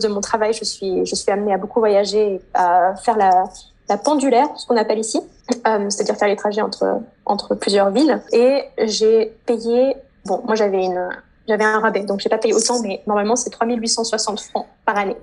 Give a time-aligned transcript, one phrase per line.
[0.00, 3.44] de mon travail, je suis, je suis amenée à beaucoup voyager, à faire la,
[3.88, 5.20] la pendulaire, ce qu'on appelle ici,
[5.66, 8.22] euh, c'est-à-dire faire les trajets entre, entre plusieurs villes.
[8.32, 9.94] Et j'ai payé,
[10.24, 11.08] bon, moi j'avais une,
[11.48, 15.16] j'avais un rabais, donc j'ai pas payé autant, mais normalement c'est 3860 francs par année.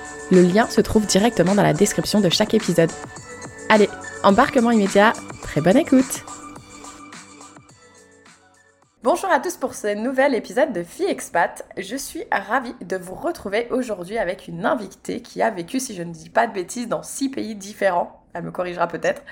[0.31, 2.89] le lien se trouve directement dans la description de chaque épisode.
[3.69, 3.89] Allez,
[4.23, 6.23] embarquement immédiat, très bonne écoute
[9.03, 11.65] Bonjour à tous pour ce nouvel épisode de Fille Expat.
[11.75, 16.03] Je suis ravie de vous retrouver aujourd'hui avec une invitée qui a vécu, si je
[16.03, 19.23] ne dis pas de bêtises, dans six pays différents elle me corrigera peut-être.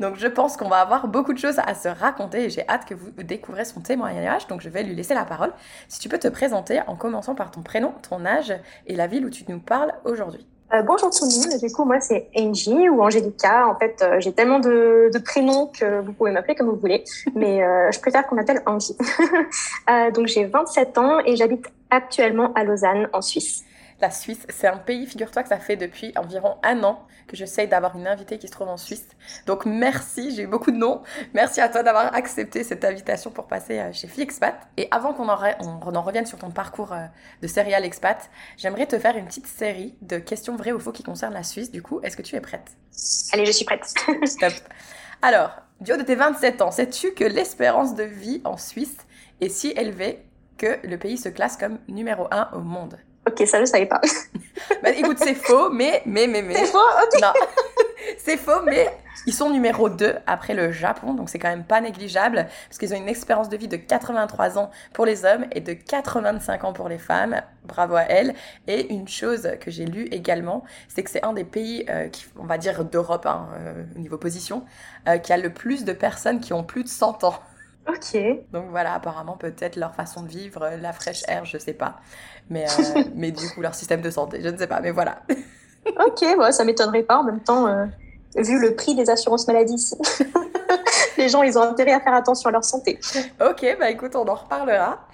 [0.00, 2.86] Donc je pense qu'on va avoir beaucoup de choses à se raconter et j'ai hâte
[2.86, 4.46] que vous découvrez son témoignage.
[4.46, 5.52] Donc je vais lui laisser la parole.
[5.88, 8.54] Si tu peux te présenter en commençant par ton prénom, ton âge
[8.86, 10.46] et la ville où tu nous parles aujourd'hui.
[10.74, 13.68] Euh, bonjour tout le monde, du coup moi c'est Angie ou Angelica.
[13.68, 17.04] En fait euh, j'ai tellement de, prénoms que vous pouvez m'appeler comme vous voulez,
[17.36, 18.96] mais euh, je préfère qu'on m'appelle Angie.
[20.14, 23.64] donc j'ai 27 ans et j'habite actuellement à Lausanne en Suisse.
[24.00, 27.66] La Suisse, c'est un pays, figure-toi que ça fait depuis environ un an que j'essaye
[27.66, 29.06] d'avoir une invitée qui se trouve en Suisse.
[29.46, 31.02] Donc merci, j'ai eu beaucoup de noms.
[31.32, 34.54] Merci à toi d'avoir accepté cette invitation pour passer euh, chez Flixpat.
[34.76, 37.06] Et avant qu'on en, en, revienne sur ton parcours euh,
[37.40, 41.02] de serial expat, j'aimerais te faire une petite série de questions vraies ou faux qui
[41.02, 41.70] concernent la Suisse.
[41.70, 42.76] Du coup, est-ce que tu es prête?
[43.32, 43.94] Allez, je suis prête.
[44.40, 44.52] Top.
[45.22, 48.98] Alors, du haut de tes 27 ans, sais-tu que l'espérance de vie en Suisse
[49.40, 50.22] est si élevée
[50.58, 52.98] que le pays se classe comme numéro 1 au monde?
[53.26, 54.00] Ok, ça je savais pas.
[54.82, 56.54] bah, écoute, c'est faux, mais, mais, mais, mais.
[56.54, 57.20] C'est faux, ok.
[57.20, 57.32] Non,
[58.18, 58.88] c'est faux, mais
[59.26, 62.94] ils sont numéro 2 après le Japon, donc c'est quand même pas négligeable, parce qu'ils
[62.94, 66.72] ont une espérance de vie de 83 ans pour les hommes et de 85 ans
[66.72, 67.42] pour les femmes.
[67.64, 68.34] Bravo à elles.
[68.68, 72.26] Et une chose que j'ai lue également, c'est que c'est un des pays, euh, qui,
[72.38, 74.64] on va dire d'Europe, hein, euh, au niveau position,
[75.08, 77.40] euh, qui a le plus de personnes qui ont plus de 100 ans.
[77.88, 78.20] Ok.
[78.52, 81.96] Donc voilà, apparemment peut-être leur façon de vivre, la fraîche air, je sais pas.
[82.50, 85.22] Mais, euh, mais du coup, leur système de santé, je ne sais pas, mais voilà.
[85.86, 87.18] ok, ouais, ça m'étonnerait pas.
[87.18, 87.86] En même temps, euh,
[88.36, 89.96] vu le prix des assurances maladie ici,
[91.18, 92.98] les gens, ils ont intérêt à faire attention à leur santé.
[93.40, 95.06] Ok, bah écoute, on en reparlera.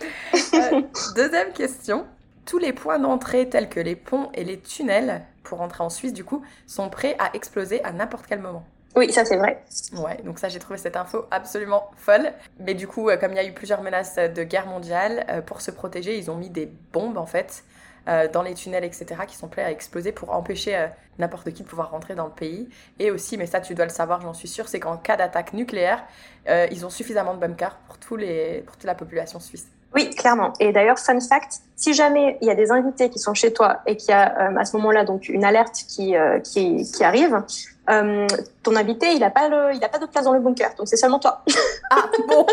[0.55, 0.83] Euh,
[1.15, 2.07] deuxième question.
[2.45, 6.13] Tous les points d'entrée tels que les ponts et les tunnels pour entrer en Suisse,
[6.13, 8.65] du coup, sont prêts à exploser à n'importe quel moment.
[8.95, 9.63] Oui, ça c'est vrai.
[9.95, 12.33] Ouais, donc ça j'ai trouvé cette info absolument folle.
[12.61, 15.41] Mais du coup, euh, comme il y a eu plusieurs menaces de guerre mondiale, euh,
[15.41, 17.65] pour se protéger, ils ont mis des bombes en fait
[18.09, 20.89] euh, dans les tunnels, etc., qui sont prêts à exploser pour empêcher
[21.19, 22.69] n'importe qui de pouvoir rentrer dans le pays.
[22.99, 25.53] Et aussi, mais ça tu dois le savoir, j'en suis sûre, c'est qu'en cas d'attaque
[25.55, 26.05] nucléaire,
[26.49, 29.69] ils ont suffisamment de bunkers pour, tous les, pour toute la population suisse.
[29.95, 30.53] Oui, clairement.
[30.61, 33.81] Et d'ailleurs, fun fact, si jamais il y a des invités qui sont chez toi
[33.87, 37.43] et qu'il y a à ce moment-là donc une alerte qui, qui, qui arrive,
[37.91, 38.29] euh,
[38.63, 40.87] ton invité, il n'a pas, le, il a pas de place dans le bunker, donc
[40.87, 41.43] c'est seulement toi.
[41.91, 42.47] ah, bon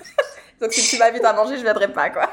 [0.60, 2.28] Donc si tu m'invites à manger, je ne viendrai pas, quoi.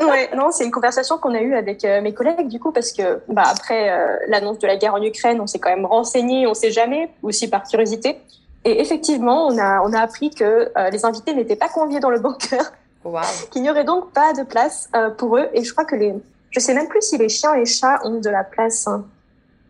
[0.06, 2.92] ouais, non, c'est une conversation qu'on a eue avec euh, mes collègues, du coup, parce
[2.92, 6.46] que bah, après euh, l'annonce de la guerre en Ukraine, on s'est quand même renseigné,
[6.46, 8.20] on sait jamais, aussi par curiosité.
[8.64, 12.18] Et effectivement, on a, on a appris que les invités n'étaient pas conviés dans le
[12.18, 12.72] bunker,
[13.04, 13.22] wow.
[13.50, 15.48] qu'il n'y aurait donc pas de place pour eux.
[15.52, 16.14] Et je crois que les,
[16.50, 18.86] je sais même plus si les chiens et chats ont de la place.
[18.86, 19.04] Hein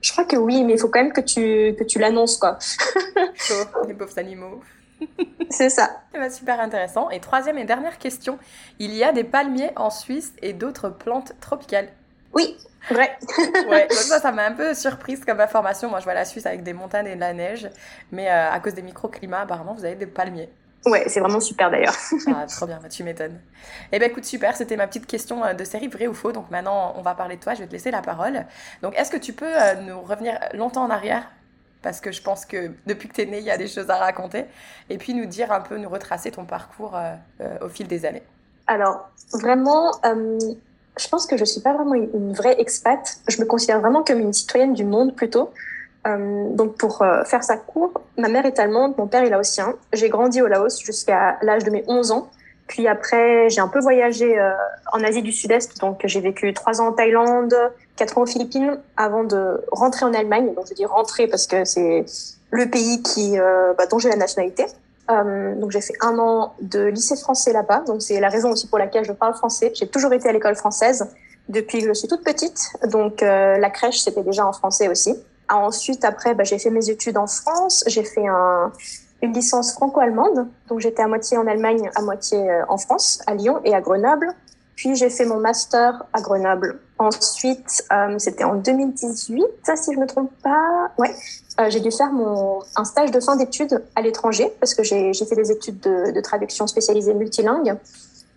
[0.02, 2.58] Je crois que oui, mais il faut quand même que tu, que tu l'annonces, quoi.
[3.88, 4.60] les pauvres animaux.
[5.50, 6.02] C'est ça.
[6.14, 7.08] Eh ben, super intéressant.
[7.10, 8.38] Et troisième et dernière question.
[8.78, 11.88] Il y a des palmiers en Suisse et d'autres plantes tropicales.
[12.34, 12.56] Oui,
[12.90, 13.16] vrai.
[13.68, 15.88] ouais, ça, ça m'a un peu surprise comme information.
[15.88, 17.68] Moi, je vois la Suisse avec des montagnes et de la neige,
[18.12, 20.50] mais euh, à cause des microclimats, apparemment, vous avez des palmiers.
[20.86, 21.94] Ouais, c'est vraiment super d'ailleurs.
[22.26, 23.40] ah, trop bien, tu m'étonnes.
[23.92, 26.32] Eh bien, écoute, super, c'était ma petite question euh, de série vrai ou faux.
[26.32, 28.44] Donc maintenant, on va parler de toi, je vais te laisser la parole.
[28.82, 31.30] Donc, est-ce que tu peux euh, nous revenir longtemps en arrière?
[31.82, 33.90] Parce que je pense que depuis que tu es né, il y a des choses
[33.90, 34.44] à raconter.
[34.90, 36.98] Et puis nous dire un peu, nous retracer ton parcours
[37.60, 38.22] au fil des années.
[38.66, 43.18] Alors, vraiment, je pense que je suis pas vraiment une vraie expat.
[43.28, 45.50] Je me considère vraiment comme une citoyenne du monde plutôt.
[46.06, 49.74] Euh, donc pour euh, faire ça court, ma mère est allemande, mon père est laotien.
[49.92, 52.30] J'ai grandi au Laos jusqu'à l'âge de mes 11 ans.
[52.66, 54.52] Puis après, j'ai un peu voyagé euh,
[54.92, 55.80] en Asie du Sud-Est.
[55.80, 57.54] Donc j'ai vécu trois ans en Thaïlande,
[57.96, 60.54] quatre ans aux Philippines avant de rentrer en Allemagne.
[60.54, 62.04] Donc je dis rentrer parce que c'est
[62.50, 63.36] le pays qui,
[63.76, 64.64] bah, dont j'ai la nationalité.
[65.08, 68.78] Donc j'ai fait un an de lycée français là-bas, donc c'est la raison aussi pour
[68.78, 69.72] laquelle je parle français.
[69.74, 71.10] J'ai toujours été à l'école française
[71.50, 75.14] depuis que je suis toute petite, donc la crèche c'était déjà en français aussi.
[75.50, 78.72] Ensuite après bah, j'ai fait mes études en France, j'ai fait un,
[79.22, 83.34] une licence franco-allemande, donc j'étais à moitié en Allemagne, à moitié euh, en France, à
[83.34, 84.34] Lyon et à Grenoble.
[84.76, 86.80] Puis j'ai fait mon master à Grenoble.
[86.98, 89.44] Ensuite, euh, c'était en 2018,
[89.76, 90.90] si je me trompe pas.
[90.98, 91.14] Ouais,
[91.60, 95.12] euh, j'ai dû faire mon, un stage de fin d'études à l'étranger parce que j'ai
[95.12, 97.76] fait des études de, de traduction spécialisée multilingue,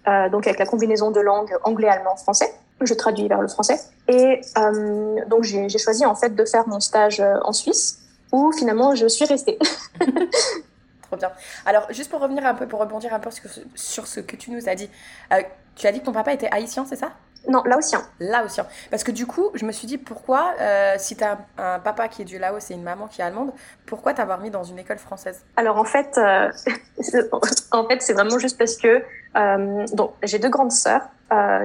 [0.07, 2.53] euh, donc avec la combinaison de langues anglais, allemand, français.
[2.81, 3.79] Je traduis vers le français.
[4.07, 7.99] Et euh, donc j'ai choisi en fait de faire mon stage euh, en Suisse
[8.31, 9.57] où finalement je suis restée.
[11.01, 11.31] Trop bien.
[11.65, 13.29] Alors juste pour revenir un peu, pour rebondir un peu
[13.75, 14.89] sur, ce que tu nous as dit,
[15.33, 15.41] euh,
[15.75, 17.13] tu as dit que ton papa était haïtien, c'est ça?
[17.47, 18.01] Non, laotien.
[18.19, 18.65] Laotien.
[18.91, 22.07] Parce que du coup, je me suis dit pourquoi, euh, si tu as un, papa
[22.07, 23.51] qui est du Laos et une maman qui est allemande,
[23.85, 25.43] pourquoi t'avoir mis dans une école française?
[25.55, 26.49] Alors en fait, euh,
[27.71, 29.01] en fait, c'est vraiment juste parce que
[29.37, 29.85] euh,
[30.23, 31.03] j'ai deux grandes sœurs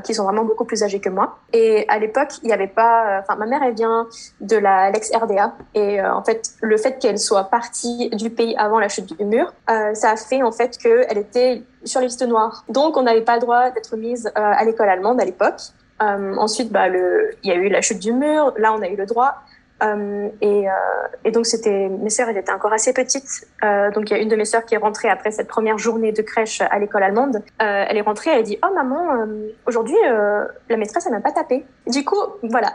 [0.02, 1.38] qui sont vraiment beaucoup plus âgées que moi.
[1.52, 3.20] Et à l'époque, il n'y avait pas.
[3.20, 4.08] Enfin, ma mère, elle vient
[4.40, 8.80] de la l'ex RDA, et en fait, le fait qu'elle soit partie du pays avant
[8.80, 12.64] la chute du mur, ça a fait en fait qu'elle était sur les listes noires.
[12.68, 15.60] Donc, on n'avait pas le droit d'être mise à l'école allemande à l'époque.
[16.00, 18.54] ensuite, bah, le, il y a eu la chute du mur.
[18.58, 19.42] Là, on a eu le droit.
[19.82, 20.72] Euh, et, euh,
[21.24, 23.46] et, donc c'était mes sœurs, elles étaient encore assez petites.
[23.64, 25.78] Euh, donc il y a une de mes sœurs qui est rentrée après cette première
[25.78, 27.42] journée de crèche à l'école allemande.
[27.58, 29.26] elle est rentrée, elle a dit oh maman,
[29.66, 31.64] aujourd'hui la maîtresse elle m'a pas tapé.
[31.86, 32.74] Du coup voilà.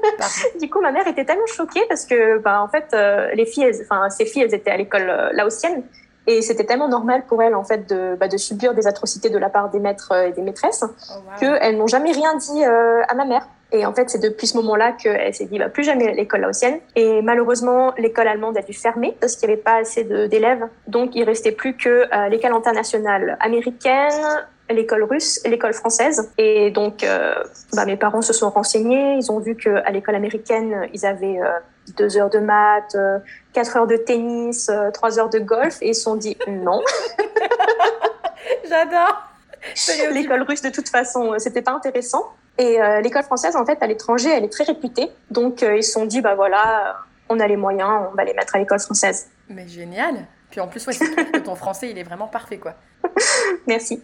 [0.60, 2.96] du coup ma mère était tellement choquée parce que bah en fait
[3.34, 5.84] les filles, enfin ces filles elles étaient à l'école laotienne.
[6.30, 9.38] Et c'était tellement normal pour elles en fait de, bah, de subir des atrocités de
[9.38, 13.24] la part des maîtres et des maîtresses oh, qu'elles n'ont jamais rien dit à ma
[13.24, 13.46] mère.
[13.72, 16.78] Et en fait, c'est depuis ce moment-là qu'elle s'est dit, bah, plus jamais l'école laotienne.
[16.96, 20.66] Et malheureusement, l'école allemande a dû fermer parce qu'il n'y avait pas assez d'élèves.
[20.88, 24.12] Donc, il restait plus que euh, l'école internationale américaine,
[24.68, 26.30] l'école russe l'école française.
[26.38, 27.34] Et donc, euh,
[27.74, 29.16] bah, mes parents se sont renseignés.
[29.16, 31.50] Ils ont vu qu'à l'école américaine, ils avaient euh,
[31.96, 32.96] deux heures de maths,
[33.52, 35.78] quatre heures de tennis, trois heures de golf.
[35.82, 36.82] Et ils se sont dit non.
[38.68, 39.22] J'adore.
[40.12, 42.32] L'école russe, de toute façon, c'était pas intéressant.
[42.58, 45.10] Et euh, l'école française, en fait, à l'étranger, elle est très réputée.
[45.30, 46.98] Donc, euh, ils se sont dit, bah voilà,
[47.28, 49.28] on a les moyens, on va les mettre à l'école française.
[49.48, 52.74] Mais génial Puis en plus, ouais, c'est que ton français, il est vraiment parfait, quoi.
[53.66, 54.02] Merci.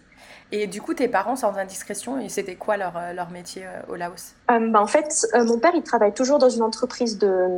[0.52, 4.34] Et du coup, tes parents, sans indiscrétion, c'était quoi leur, euh, leur métier au Laos?
[4.48, 7.48] Bah, En fait, mon père, il travaille toujours dans une entreprise de...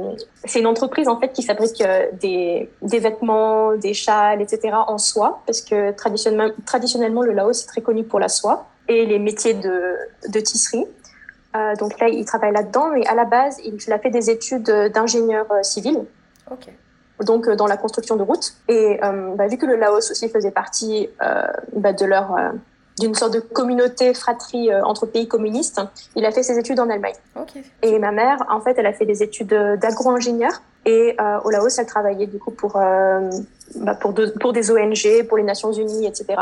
[0.45, 1.83] C'est une entreprise, en fait, qui fabrique
[2.21, 4.75] des, des vêtements, des châles, etc.
[4.87, 9.05] en soie, parce que traditionnellement, traditionnellement le Laos, c'est très connu pour la soie et
[9.05, 9.97] les métiers de,
[10.29, 10.87] de tisserie.
[11.57, 14.71] Euh, donc là, il travaille là-dedans, mais à la base, il a fait des études
[14.95, 16.05] d'ingénieur euh, civil.
[16.51, 16.69] Ok.
[17.25, 18.55] Donc euh, dans la construction de routes.
[18.69, 21.43] Et euh, bah, vu que le Laos aussi faisait partie euh,
[21.75, 22.37] bah, de leur
[22.99, 25.81] d'une sorte de communauté fratrie entre pays communistes,
[26.17, 27.15] il a fait ses études en Allemagne.
[27.37, 27.63] Okay.
[27.83, 30.63] Et ma mère, en fait, elle a fait des études d'agro-ingénieur.
[30.85, 32.79] Et au Laos, elle travaillait du coup pour
[33.77, 36.37] bah, pour, de, pour des ONG, pour les Nations Unies, etc.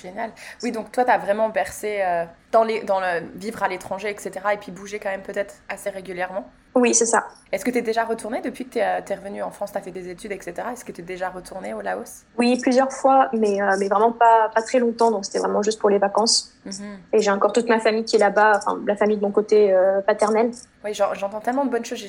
[0.00, 0.30] Génial.
[0.62, 4.10] Oui, donc toi, tu as vraiment bercé euh, dans, les, dans le vivre à l'étranger,
[4.10, 4.32] etc.
[4.54, 6.48] Et puis bouger quand même peut-être assez régulièrement.
[6.74, 7.26] Oui, c'est ça.
[7.52, 9.78] Est-ce que tu es déjà retourné depuis que tu es, es revenu en France, tu
[9.78, 10.54] as fait des études, etc.
[10.72, 12.24] Est-ce que tu es déjà retourné au Laos?
[12.38, 15.10] Oui, plusieurs fois, mais, euh, mais vraiment pas, pas très longtemps.
[15.10, 16.54] Donc c'était vraiment juste pour les vacances.
[16.64, 16.96] Mm -hmm.
[17.12, 19.72] Et j'ai encore toute ma famille qui est là-bas, enfin la famille de mon côté
[19.72, 20.50] euh, paternel.
[20.84, 22.02] Oui, j'entends tellement de bonnes choses.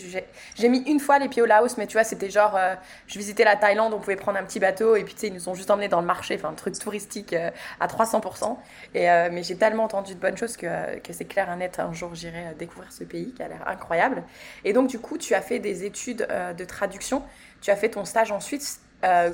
[0.56, 2.74] J'ai mis une fois les pieds au Laos, mais tu vois, c'était genre, euh,
[3.08, 5.34] je visitais la Thaïlande, on pouvait prendre un petit bateau, et puis tu sais, ils
[5.34, 8.58] nous ont juste emmenés dans le marché, enfin un truc touristique euh, à 300%.
[8.96, 11.80] Et, euh, mais j'ai tellement entendu de bonnes choses que, que c'est clair un net,
[11.80, 14.24] un jour j'irai découvrir ce pays qui a l'air incroyable.
[14.66, 16.28] Et donc, du coup, tu as fait des études
[16.58, 17.24] de traduction.
[17.62, 18.82] Tu as fait ton stage en Suisse.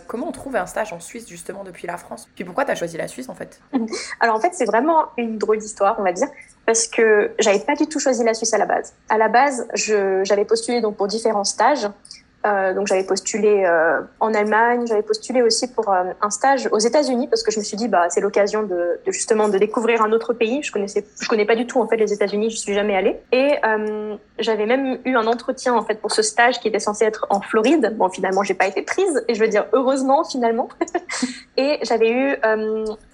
[0.08, 2.28] comment on trouve un stage en Suisse justement depuis la France?
[2.36, 3.60] Puis pourquoi tu as choisi la Suisse en fait?
[4.20, 6.28] Alors en fait c'est vraiment une drôle d'histoire on va dire
[6.66, 8.94] parce que j'avais pas du tout choisi la Suisse à la base.
[9.10, 11.88] À la base j'avais postulé donc pour différents stages
[12.46, 16.80] euh, donc j'avais postulé euh, en Allemagne, j'avais postulé aussi pour euh, un stage aux
[16.80, 20.02] États-Unis parce que je me suis dit bah c'est l'occasion de, de, justement de découvrir
[20.02, 20.64] un autre pays.
[20.64, 23.18] Je connaissais, je connais pas du tout en fait les États-Unis, je suis jamais allée.
[23.34, 27.04] Et euh, j'avais même eu un entretien en fait pour ce stage qui était censé
[27.04, 27.94] être en Floride.
[27.98, 30.70] Bon finalement j'ai pas été prise et je veux dire heureusement finalement.
[31.58, 32.36] et j'avais eu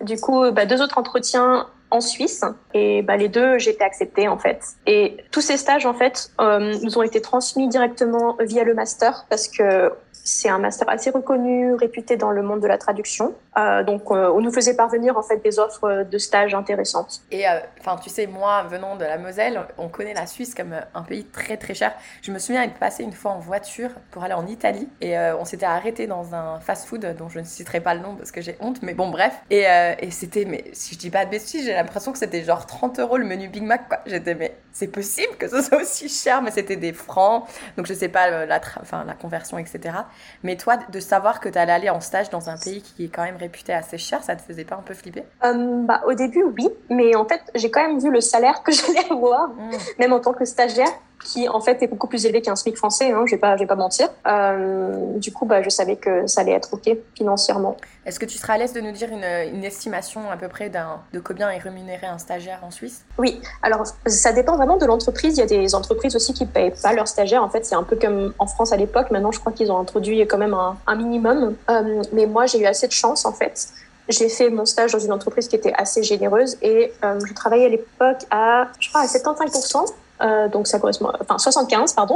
[0.01, 2.44] du coup bah, deux autres entretiens en Suisse.
[2.74, 4.60] Et bah, les deux, j'ai été acceptée en fait.
[4.86, 9.25] Et tous ces stages en fait euh, nous ont été transmis directement via le master
[9.30, 9.92] parce que
[10.28, 13.36] c'est un master assez reconnu, réputé dans le monde de la traduction.
[13.60, 17.22] Euh, donc, euh, on nous faisait parvenir en fait des offres de stages intéressantes.
[17.32, 17.46] Et
[17.80, 21.25] enfin, tu sais, moi, venant de la Moselle, on connaît la Suisse comme un pays
[21.25, 21.94] très très cher.
[22.24, 25.46] Je me souviens être passé une fois en voiture pour aller en Italie et on
[25.46, 28.58] s'était arrêté dans un fast-food dont je ne citerai pas le nom parce que j'ai
[28.60, 29.36] honte, mais bon, bref.
[29.52, 29.66] Et,
[30.00, 33.00] et c'était, mais si je dis pas de bêtises, j'ai l'impression que c'était genre 30
[33.00, 33.88] euros le menu Big Mac.
[33.88, 34.00] Quoi.
[34.06, 37.46] J'étais, mais c'est possible que ce soit aussi cher, mais c'était des francs,
[37.77, 39.96] donc je sais pas la, enfin, la conversion, etc.
[40.44, 43.08] Mais toi, de savoir que tu allais aller en stage dans un pays qui est
[43.08, 45.24] quand même réputé assez cher, ça te faisait pas un peu flipper?
[45.46, 46.67] Euh, bah, Au début, oui.
[46.89, 49.72] Mais en fait, j'ai quand même vu le salaire que j'allais avoir, mmh.
[50.00, 50.91] même en tant que stagiaire
[51.24, 53.62] qui en fait est beaucoup plus élevé qu'un SMIC français, hein, je vais pas, je
[53.62, 54.10] vais pas mentir.
[54.27, 57.77] Euh, du coup, bah, je savais que ça allait être ok financièrement.
[58.05, 60.70] Est-ce que tu seras à l'aise de nous dire une, une estimation à peu près
[60.70, 63.05] de combien est rémunéré un stagiaire en Suisse?
[63.17, 65.38] Oui, alors ça dépend vraiment de l'entreprise.
[65.38, 67.44] Il y a des entreprises aussi qui payent pas leurs stagiaires.
[67.44, 69.12] En fait, c'est un peu comme en France à l'époque.
[69.12, 71.56] Maintenant, je crois qu'ils ont introduit quand même un, un minimum.
[71.70, 73.68] Euh, mais moi, j'ai eu assez de chance en fait.
[74.10, 77.66] J'ai fait mon stage dans une entreprise qui était assez généreuse et euh, je travaillais
[77.66, 79.86] à l'époque à, je crois, à 75%.
[80.22, 82.16] Euh, donc ça correspond, enfin 75 pardon.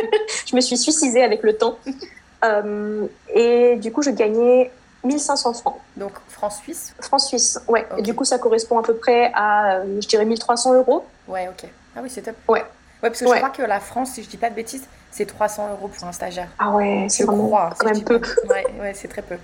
[0.46, 1.78] je me suis suicidée avec le temps.
[3.34, 4.70] Et du coup, je gagnais
[5.04, 5.76] 1500 francs.
[5.96, 7.86] Donc francs-suisse Francs-suisse, ouais.
[7.98, 11.04] Et du coup, ça correspond à peu près à, je dirais, 1300 euros.
[11.26, 11.68] Ouais, ok.
[11.96, 12.36] Ah oui, c'est top.
[12.48, 12.64] Ouais.
[13.02, 15.26] Ouais, parce que je crois que la France, si je dis pas de bêtises, c'est
[15.26, 16.48] 300 euros pour un stagiaire.
[16.58, 18.20] Ah ouais, c'est vraiment quand même peu.
[18.48, 19.36] Ouais, ouais c'est très peu.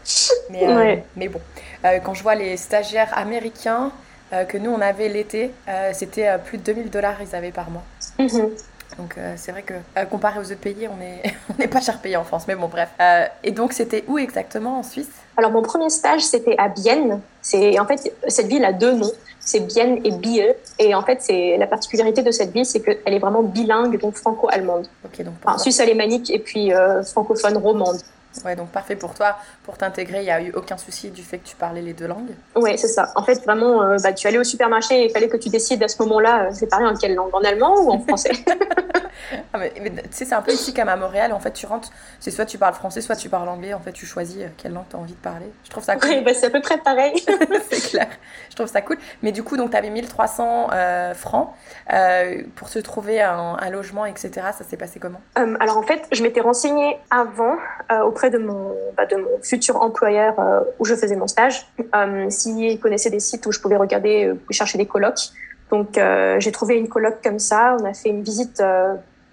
[0.50, 1.40] Mais, euh, mais bon,
[1.84, 3.90] euh, quand je vois les stagiaires américains,
[4.32, 5.52] euh, que nous on avait l'été,
[5.92, 7.84] c'était plus de 2000 dollars ils avaient par mois.
[8.18, 8.50] Mhm.
[8.98, 9.74] Donc c'est vrai que
[10.10, 11.22] comparé aux autres pays, on n'est
[11.58, 12.88] on pas cher payé en France, mais bon bref.
[13.42, 15.10] et donc c'était où exactement en Suisse?
[15.36, 17.20] Alors mon premier stage c'était à Bienne.
[17.42, 19.12] C'est en fait cette ville a deux noms,
[19.46, 20.54] c'est Bienne et Bieux.
[20.78, 24.16] Et en fait c'est la particularité de cette ville, c'est qu'elle est vraiment bilingue, donc
[24.16, 24.86] franco-allemande.
[25.06, 25.34] Ok donc.
[25.42, 26.70] Enfin, suisse alémanique et puis
[27.10, 27.96] francophone romande.
[28.44, 29.36] Ouais, donc parfait pour toi.
[29.64, 32.06] Pour t'intégrer, il n'y a eu aucun souci du fait que tu parlais les deux
[32.06, 32.34] langues?
[32.54, 33.12] Oui, c'est ça.
[33.14, 35.82] En fait, vraiment, euh, bah, tu allais au supermarché et il fallait que tu décides
[35.82, 37.34] à ce moment-là, c'est euh, parler en quelle langue?
[37.34, 38.32] En allemand ou en français?
[39.52, 41.32] Ah, mais, tu sais, c'est un peu ici comme à Montréal.
[41.32, 41.90] En fait, tu rentres,
[42.20, 43.74] c'est soit tu parles français, soit tu parles anglais.
[43.74, 45.46] En fait, tu choisis euh, quelle langue tu as envie de parler.
[45.64, 46.10] Je trouve ça cool.
[46.10, 47.14] Oui, bah, c'est à peu près pareil.
[47.70, 48.08] c'est clair.
[48.50, 48.98] Je trouve ça cool.
[49.22, 50.68] Mais du coup, donc, tu avais 1300
[51.14, 51.48] francs
[52.54, 54.30] pour se trouver un, un, logement, etc.
[54.56, 55.20] Ça s'est passé comment?
[55.34, 57.56] Alors, en fait, je m'étais renseignée avant
[58.04, 62.30] auprès de mon, bah, de mon futur employeur euh, où je faisais mon stage, euh,
[62.30, 65.30] s'il connaissait des sites où je pouvais regarder, euh, chercher des colocs.
[65.70, 65.98] Donc
[66.38, 67.76] j'ai trouvé une coloc comme ça.
[67.80, 68.62] On a fait une visite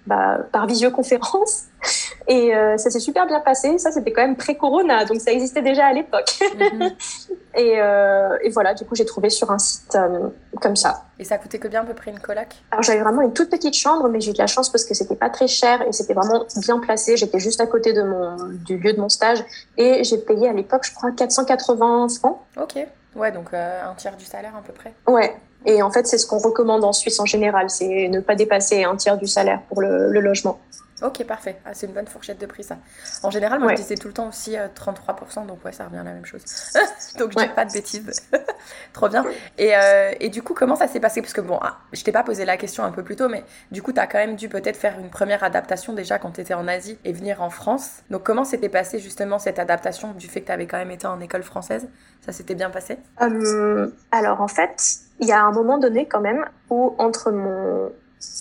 [0.06, 1.64] bah, par visioconférence.
[2.26, 3.78] Et euh, ça s'est super bien passé.
[3.78, 6.38] Ça, c'était quand même pré-corona, donc ça existait déjà à l'époque.
[6.58, 6.90] Mhm.
[7.54, 10.28] et, euh, et, voilà, du coup, j'ai trouvé sur un site euh,
[10.60, 11.04] comme ça.
[11.18, 13.74] Et ça coûtait combien à peu près une coloc Alors, j'avais vraiment une toute petite
[13.74, 16.14] chambre, mais j'ai eu de la chance parce que c'était pas très cher et c'était
[16.14, 17.18] vraiment bien placé.
[17.18, 19.44] J'étais juste à côté de mon, du lieu de mon stage
[19.76, 22.38] et j'ai payé à l'époque, je crois, 480 francs.
[22.56, 22.86] Ok.
[23.14, 24.92] Ouais, donc un tiers du salaire à peu près.
[25.06, 25.36] Ouais.
[25.66, 28.84] Et en fait, c'est ce qu'on recommande en Suisse en général, c'est ne pas dépasser
[28.84, 30.58] un tiers du salaire pour le, le logement.
[31.02, 31.60] Ok, parfait.
[31.64, 32.78] Ah, c'est une bonne fourchette de prix, ça.
[33.22, 35.98] En général, moi, je disais tout le temps aussi 33%, euh, donc ouais, ça revient
[35.98, 36.44] à la même chose.
[37.18, 38.22] donc, je dis pas de bêtises.
[38.92, 39.24] Trop bien.
[39.58, 41.20] Et, euh, et, du coup, comment ça s'est passé?
[41.20, 43.44] Parce que bon, ah, je t'ai pas posé la question un peu plus tôt, mais
[43.72, 46.40] du coup, tu as quand même dû peut-être faire une première adaptation déjà quand tu
[46.40, 48.02] étais en Asie et venir en France.
[48.10, 51.08] Donc, comment s'était passé justement cette adaptation du fait que tu avais quand même été
[51.08, 51.88] en école française?
[52.20, 52.98] Ça s'était bien passé?
[53.20, 57.90] Euh, Alors, en fait, il y a un moment donné quand même où entre mon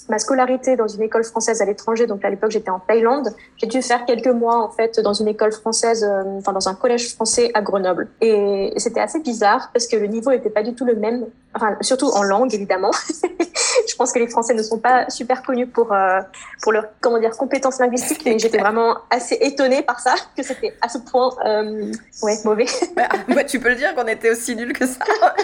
[0.09, 3.67] ma scolarité dans une école française à l'étranger, donc à l'époque j'étais en Thaïlande, j'ai
[3.67, 7.13] dû faire quelques mois en fait dans une école française, euh, enfin dans un collège
[7.13, 8.09] français à Grenoble.
[8.21, 11.25] Et c'était assez bizarre parce que le niveau n'était pas du tout le même,
[11.55, 12.91] enfin surtout en langue évidemment.
[13.89, 16.19] je pense que les Français ne sont pas super connus pour euh,
[16.61, 20.73] pour leur comment dire compétences linguistiques, mais j'étais vraiment assez étonnée par ça que c'était
[20.81, 21.91] à ce point euh,
[22.23, 22.65] ouais mauvais.
[22.95, 24.99] bah, tu peux le dire qu'on était aussi nuls que ça.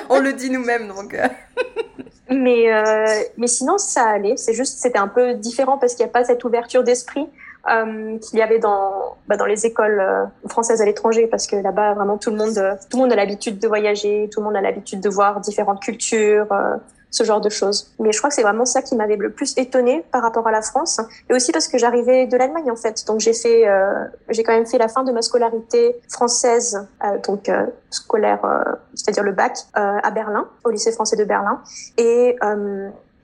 [0.09, 1.15] On le dit nous-mêmes donc.
[2.29, 3.05] Mais, euh,
[3.37, 4.37] mais sinon, ça allait.
[4.37, 7.27] C'est juste, c'était un peu différent parce qu'il n'y a pas cette ouverture d'esprit
[7.69, 11.55] euh, qu'il y avait dans, bah, dans les écoles euh, françaises à l'étranger parce que
[11.55, 14.55] là-bas, vraiment, tout le monde, tout le monde a l'habitude de voyager, tout le monde
[14.55, 16.77] a l'habitude de voir différentes cultures, euh,
[17.11, 17.91] ce genre de choses.
[17.99, 20.51] Mais je crois que c'est vraiment ça qui m'avait le plus étonné par rapport à
[20.51, 20.99] la France,
[21.29, 23.05] et aussi parce que j'arrivais de l'Allemagne en fait.
[23.07, 27.17] Donc j'ai fait, euh, j'ai quand même fait la fin de ma scolarité française, euh,
[27.27, 28.63] donc euh, scolaire, euh,
[28.93, 31.61] c'est-à-dire le bac, à Berlin, au lycée français de Berlin,
[31.97, 32.37] et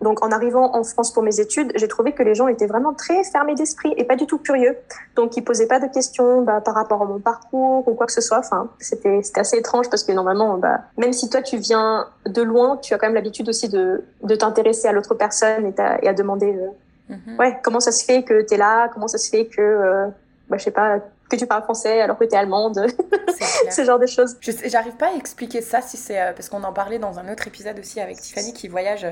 [0.02, 2.94] donc, en arrivant en France pour mes études, j'ai trouvé que les gens étaient vraiment
[2.94, 4.78] très fermés d'esprit et pas du tout curieux.
[5.16, 8.12] Donc, ils posaient pas de questions bah, par rapport à mon parcours ou quoi que
[8.12, 8.40] ce soit.
[8.40, 12.78] Enfin, c'était assez étrange parce que normalement, bah, même si toi tu viens de loin,
[12.78, 16.14] tu as quand même l'habitude aussi de, de t'intéresser à l'autre personne et, et, à
[16.14, 17.40] demander, euh, mm-hmm.
[17.40, 20.08] ouais, comment ça se fait que tu es là, comment ça se fait que, euh,
[20.50, 21.00] bah, je sais pas,
[21.30, 22.86] que tu parles français alors que tu es allemande,
[23.72, 24.36] ce genre de choses.
[24.66, 27.48] J'arrive pas à expliquer ça si c'est euh, parce qu'on en parlait dans un autre
[27.48, 29.08] épisode aussi avec Tiffany qui voyage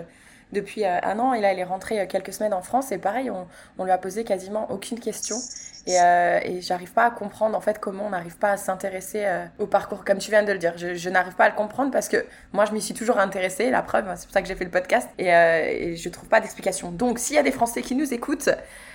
[0.52, 1.34] depuis euh, un an.
[1.34, 2.92] Et là elle est rentrée euh, quelques semaines en France.
[2.92, 3.48] Et pareil on,
[3.78, 5.38] on lui a posé quasiment aucune question.
[5.86, 9.26] Et, euh, et j'arrive pas à comprendre en fait comment on n'arrive pas à s'intéresser
[9.60, 10.78] au parcours comme tu viens de le dire.
[10.78, 13.70] Je, je n'arrive pas à le comprendre parce que moi je m'y suis toujours intéressée
[13.70, 14.06] la preuve.
[14.16, 15.10] C'est pour ça que j'ai fait le podcast.
[15.18, 16.92] Et, et je trouve pas d'explication.
[16.92, 18.50] Donc s'il y a des Français qui nous écoutent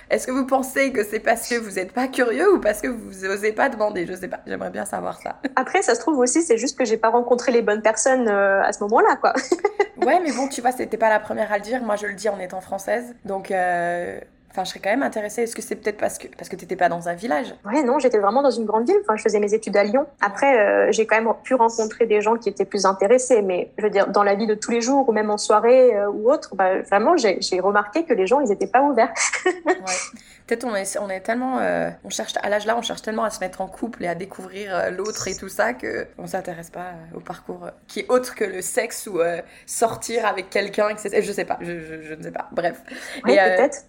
[0.09, 2.87] est-ce que vous pensez que c'est parce que vous n'êtes pas curieux ou parce que
[2.87, 4.05] vous n'osez pas demander?
[4.07, 5.39] Je sais pas, j'aimerais bien savoir ça.
[5.55, 8.61] Après, ça se trouve aussi, c'est juste que j'ai pas rencontré les bonnes personnes euh,
[8.63, 9.33] à ce moment-là, quoi.
[10.05, 11.83] ouais, mais bon, tu vois, c'était pas la première à le dire.
[11.83, 13.15] Moi, je le dis en étant française.
[13.25, 14.19] Donc, euh,
[14.51, 15.43] Enfin, je serais quand même intéressée.
[15.43, 17.53] Est-ce que c'est peut-être parce que parce que t'étais pas dans un village?
[17.65, 18.97] Ouais, non, j'étais vraiment dans une grande ville.
[19.03, 20.07] Enfin, je faisais mes études à Lyon.
[20.21, 23.41] Après, euh, j'ai quand même pu rencontrer des gens qui étaient plus intéressés.
[23.41, 25.95] Mais je veux dire, dans la vie de tous les jours ou même en soirée
[25.95, 29.13] euh, ou autre, bah, vraiment, j'ai remarqué que les gens, ils étaient pas ouverts.
[29.45, 29.73] ouais.
[30.49, 33.23] Peut-être on est on est tellement euh, on cherche à l'âge là, on cherche tellement
[33.23, 36.71] à se mettre en couple et à découvrir l'autre et tout ça que on s'intéresse
[36.71, 39.19] pas au parcours qui est autre que le sexe ou
[39.67, 41.21] sortir avec quelqu'un, etc.
[41.21, 42.49] Je sais pas, je, je, je, ne sais pas.
[42.51, 42.81] Bref.
[43.25, 43.85] Ouais, peut-être.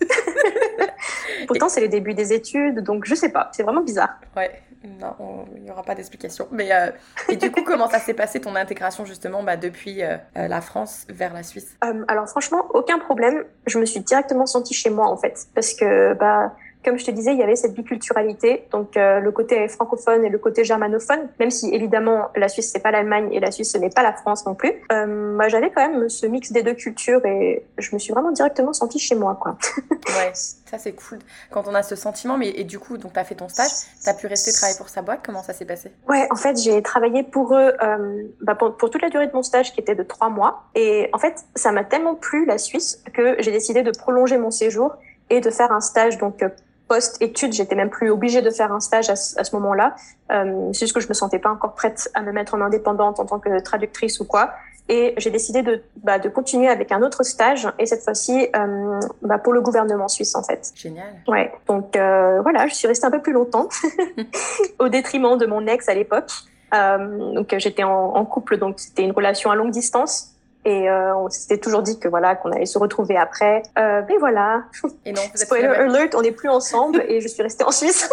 [1.46, 4.20] Pourtant, c'est les débuts des études, donc je sais pas, c'est vraiment bizarre.
[4.36, 4.62] Ouais,
[5.00, 6.48] non, il n'y aura pas d'explication.
[6.50, 6.90] Mais euh,
[7.28, 10.60] et du coup, comment ça s'est passé ton intégration justement bah, depuis euh, euh, la
[10.60, 11.76] France vers la Suisse?
[12.08, 13.44] Alors franchement, aucun problème.
[13.66, 17.10] Je me suis directement sentie chez moi en fait, parce que bah comme je te
[17.10, 21.28] disais, il y avait cette biculturalité, donc euh, le côté francophone et le côté germanophone,
[21.38, 24.12] même si évidemment la Suisse c'est pas l'Allemagne et la Suisse ce n'est pas la
[24.12, 24.72] France non plus.
[24.92, 28.30] Euh, moi, j'avais quand même ce mix des deux cultures et je me suis vraiment
[28.30, 29.56] directement sentie chez moi, quoi.
[29.90, 31.18] ouais, ça c'est cool
[31.50, 32.36] quand on a ce sentiment.
[32.38, 33.70] Mais et du coup, donc as fait ton stage,
[34.02, 35.20] tu as pu rester travailler pour sa boîte.
[35.24, 35.90] Comment ça s'est passé?
[36.08, 39.32] Ouais, en fait, j'ai travaillé pour eux euh, bah, pour, pour, toute la durée de
[39.34, 40.64] mon stage qui était de trois mois.
[40.74, 44.50] Et en fait, ça m'a tellement plu la Suisse que j'ai décidé de prolonger mon
[44.50, 44.94] séjour
[45.30, 46.42] et de faire un stage donc
[46.88, 49.94] post-études, j'étais même plus obligée de faire un stage à, ce moment-là.
[50.32, 53.20] Euh, c'est juste que je me sentais pas encore prête à me mettre en indépendante
[53.20, 54.50] en tant que traductrice ou quoi.
[54.90, 59.00] Et j'ai décidé de, bah, de continuer avec un autre stage, et cette fois-ci euh,
[59.20, 60.72] bah, pour le gouvernement suisse en fait.
[60.74, 61.12] Génial.
[61.26, 61.52] Ouais.
[61.66, 63.68] Donc euh, voilà, je suis restée un peu plus longtemps,
[64.78, 66.32] au détriment de mon ex à l'époque.
[66.72, 70.34] Euh, donc j'étais en, en couple, donc c'était une relation à longue distance.
[70.68, 73.62] Et euh, on s'était toujours dit que voilà qu'on allait se retrouver après.
[73.78, 74.64] Euh, mais voilà.
[75.06, 78.06] Et non, vous Spoiler alert, on n'est plus ensemble et je suis restée en Suisse.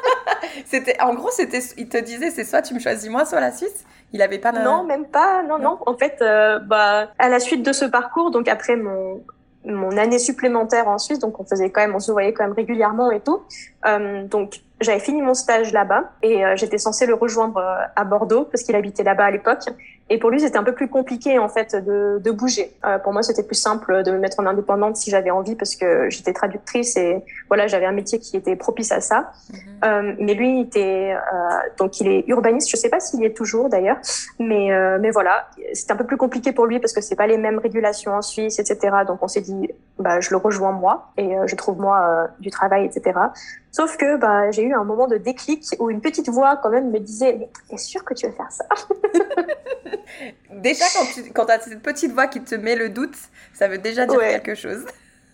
[0.66, 3.50] c'était, en gros, c'était, il te disait, c'est soit tu me choisis moi, soit la
[3.50, 3.86] Suisse.
[4.12, 4.52] Il avait pas.
[4.52, 5.42] Non, même pas.
[5.42, 5.78] Non, non.
[5.86, 9.22] En fait, euh, bah, à la suite de ce parcours, donc après mon
[9.66, 12.52] mon année supplémentaire en Suisse, donc on faisait quand même, on se voyait quand même
[12.52, 13.42] régulièrement et tout.
[13.86, 18.04] Euh, donc j'avais fini mon stage là-bas et euh, j'étais censée le rejoindre euh, à
[18.04, 19.62] Bordeaux parce qu'il habitait là-bas à l'époque.
[20.08, 22.72] Et pour lui, c'était un peu plus compliqué en fait de, de bouger.
[22.84, 25.74] Euh, pour moi, c'était plus simple de me mettre en indépendante si j'avais envie parce
[25.74, 29.32] que j'étais traductrice et voilà, j'avais un métier qui était propice à ça.
[29.50, 29.58] Mhm.
[29.84, 31.14] Euh, mais lui, il était
[31.76, 32.70] donc il est urbaniste.
[32.70, 33.98] Je sais pas s'il y est toujours d'ailleurs,
[34.38, 34.68] mais
[35.00, 37.58] mais voilà, c'était un peu plus compliqué pour lui parce que c'est pas les mêmes
[37.58, 38.98] régulations en Suisse, etc.
[39.06, 42.84] Donc on s'est dit, bah je le rejoins moi et je trouve moi du travail,
[42.84, 43.18] etc.
[43.76, 46.90] Sauf que bah, j'ai eu un moment de déclic où une petite voix quand même
[46.90, 48.64] me disait Mais t'es sûr que tu veux faire ça?
[50.50, 53.14] Déjà, quand tu quand as cette petite voix qui te met le doute,
[53.52, 54.82] ça veut déjà dire quelque chose.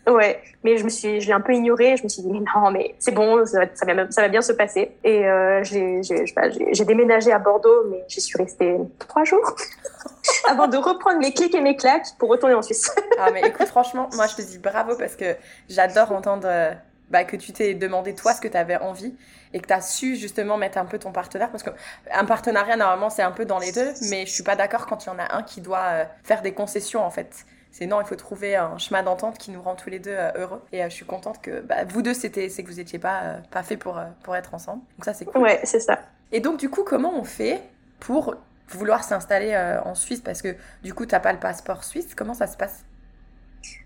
[0.08, 1.96] Ouais, mais je me suis, je l'ai un peu ignoré.
[1.96, 4.28] Je me suis dit mais non, mais c'est bon, ça va, ça va, ça va
[4.28, 4.90] bien se passer.
[5.04, 9.54] Et euh, j'ai déménagé à Bordeaux, mais j'y suis restée trois jours
[10.48, 12.92] avant de reprendre mes clics et mes claques pour retourner en Suisse.
[13.20, 15.36] ah mais écoute, franchement, moi je te dis bravo parce que
[15.68, 16.72] j'adore entendre euh,
[17.12, 19.14] bah, que tu t'es demandé toi ce que tu avais envie
[19.52, 23.10] et que tu as su justement mettre un peu ton partenaire parce qu'un partenariat normalement
[23.10, 25.18] c'est un peu dans les deux mais je suis pas d'accord quand il y en
[25.18, 27.44] a un qui doit euh, faire des concessions en fait.
[27.70, 30.32] C'est non il faut trouver un chemin d'entente qui nous rend tous les deux euh,
[30.36, 32.98] heureux et euh, je suis contente que bah, vous deux c'était c'est que vous étiez
[32.98, 34.82] pas pas fait pour pour être ensemble.
[34.96, 35.42] Donc ça c'est cool.
[35.42, 36.00] Ouais c'est ça.
[36.32, 37.62] Et donc du coup comment on fait
[38.00, 38.36] pour
[38.68, 40.22] vouloir s'installer en Suisse?
[40.22, 42.14] Parce que du coup, tu n'as pas le passeport suisse.
[42.14, 42.84] Comment ça se passe?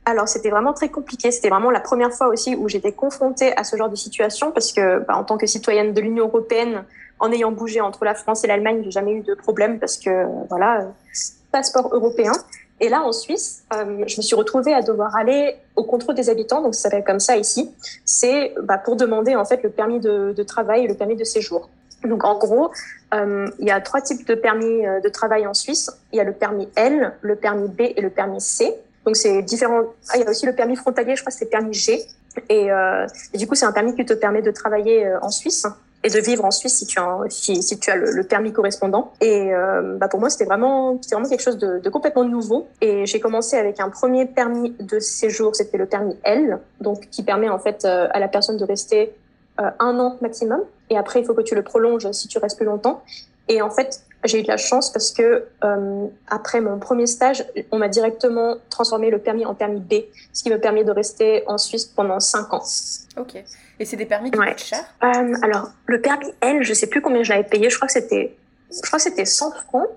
[0.09, 1.33] Alors, c'était vraiment très compliqué.
[1.33, 4.73] C'était vraiment la première fois aussi où j'étais confrontée à ce genre de situation parce
[4.73, 6.85] que, bah, en tant que citoyenne de l'Union européenne,
[7.19, 10.27] en ayant bougé entre la France et l'Allemagne, j'ai jamais eu de problème parce que,
[10.49, 10.87] voilà,
[11.51, 12.33] passeport européen.
[12.79, 16.29] Et là, en Suisse, euh, je me suis retrouvée à devoir aller au contrôle des
[16.29, 17.73] habitants, donc ça s'appelle comme ça ici.
[18.05, 21.71] C'est bah, pour demander en fait le permis de, travail et le permis de séjour.
[22.05, 22.71] Donc en gros,
[23.15, 25.91] euh, il y a trois types de permis euh, de travail en Suisse.
[26.13, 28.75] Il y a le permis L, le permis B et le permis C.
[29.07, 29.85] Donc c'est différent.
[30.11, 32.05] Ah, il y a aussi le permis frontalier, je crois que c'est permis G.
[32.51, 35.67] Et, euh, du coup, c'est un permis qui te permet de travailler euh, en Suisse
[36.05, 36.99] et de vivre en Suisse si tu
[37.91, 39.13] as, le, permis correspondant.
[39.21, 42.69] Et euh, bah pour moi, c'était vraiment, c'était vraiment quelque chose de, complètement nouveau.
[42.81, 47.23] Et j'ai commencé avec un premier permis de séjour, c'était le permis L, donc qui
[47.23, 49.15] permet en fait euh, à la personne de rester
[49.59, 50.61] un an maximum.
[50.91, 53.03] Et après, il faut que tu le prolonges si tu restes plus longtemps.
[53.49, 57.45] Et en fait, j'ai eu de la chance parce que euh, après mon premier stage,
[57.71, 61.43] on m'a directement transformé le permis en permis B, ce qui me permet de rester
[61.47, 62.65] en Suisse pendant cinq ans.
[63.17, 63.43] Ok.
[63.79, 64.85] Et c'est des permis qui coûtent cher?
[65.03, 67.69] Euh, Alors, le permis L, je sais plus combien je l'avais payé.
[67.69, 68.37] Je crois que c'était,
[68.71, 69.89] je crois que c'était 100 francs.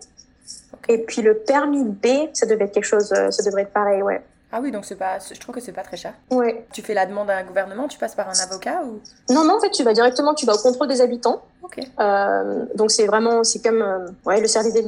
[0.88, 4.02] Et puis le permis B, ça devait être quelque chose, euh, ça devrait être pareil,
[4.02, 4.22] ouais.
[4.52, 6.14] Ah oui, donc c'est pas, je trouve que c'est pas très cher.
[6.32, 6.66] Ouais.
[6.74, 9.00] Tu fais la demande à un gouvernement, tu passes par un avocat ou?
[9.32, 11.44] Non, non, en fait, tu vas directement, tu vas au contrôle des habitants.
[11.62, 11.80] Ok.
[12.00, 14.80] Euh, donc c'est vraiment, c'est comme, euh, ouais, le service de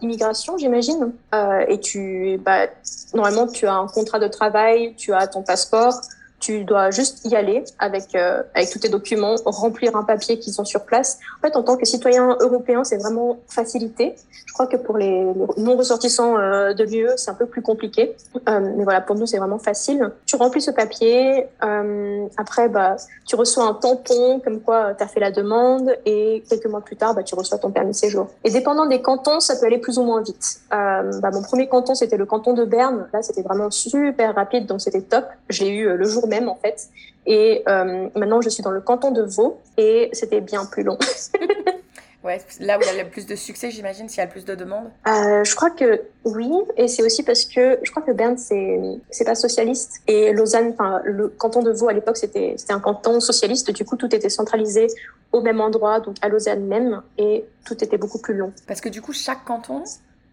[0.00, 1.12] l'immigration, j'imagine.
[1.34, 2.68] Euh, et tu, bah,
[3.12, 6.00] normalement, tu as un contrat de travail, tu as ton passeport,
[6.40, 10.52] tu dois juste y aller avec euh, avec tous tes documents, remplir un papier qui
[10.52, 11.18] sont sur place.
[11.38, 14.16] En fait, en tant que citoyen européen, c'est vraiment facilité.
[14.50, 15.24] Je crois que pour les,
[15.58, 18.16] non ressortissants euh, de l'UE, c'est un peu plus compliqué.
[18.48, 20.10] Euh, mais voilà, pour nous, c'est vraiment facile.
[20.26, 21.46] Tu remplis ce papier.
[21.62, 26.42] Euh, après, bah, tu reçois un tampon comme quoi tu as fait la demande et
[26.48, 28.28] quelques mois plus tard, bah, tu reçois ton permis de séjour.
[28.42, 30.60] Et dépendant des cantons, ça peut aller plus ou moins vite.
[30.72, 33.06] Euh, bah, mon premier canton, c'était le canton de Berne.
[33.12, 35.26] Là, c'était vraiment super rapide, donc c'était top.
[35.48, 36.88] J'ai eu le jour même en fait.
[37.26, 40.98] Et euh, maintenant, je suis dans le canton de Vaud et c'était bien plus long.
[42.22, 44.30] Ouais, là où il y a le plus de succès, j'imagine, s'il y a le
[44.30, 44.90] plus de demandes.
[45.06, 49.24] Euh, je crois que oui, et c'est aussi parce que je crois que Berne c'est
[49.24, 53.20] pas socialiste et Lausanne, enfin le canton de Vaud à l'époque c'était c'était un canton
[53.20, 53.70] socialiste.
[53.70, 54.88] Du coup, tout était centralisé
[55.32, 58.52] au même endroit, donc à Lausanne même, et tout était beaucoup plus long.
[58.66, 59.82] Parce que du coup, chaque canton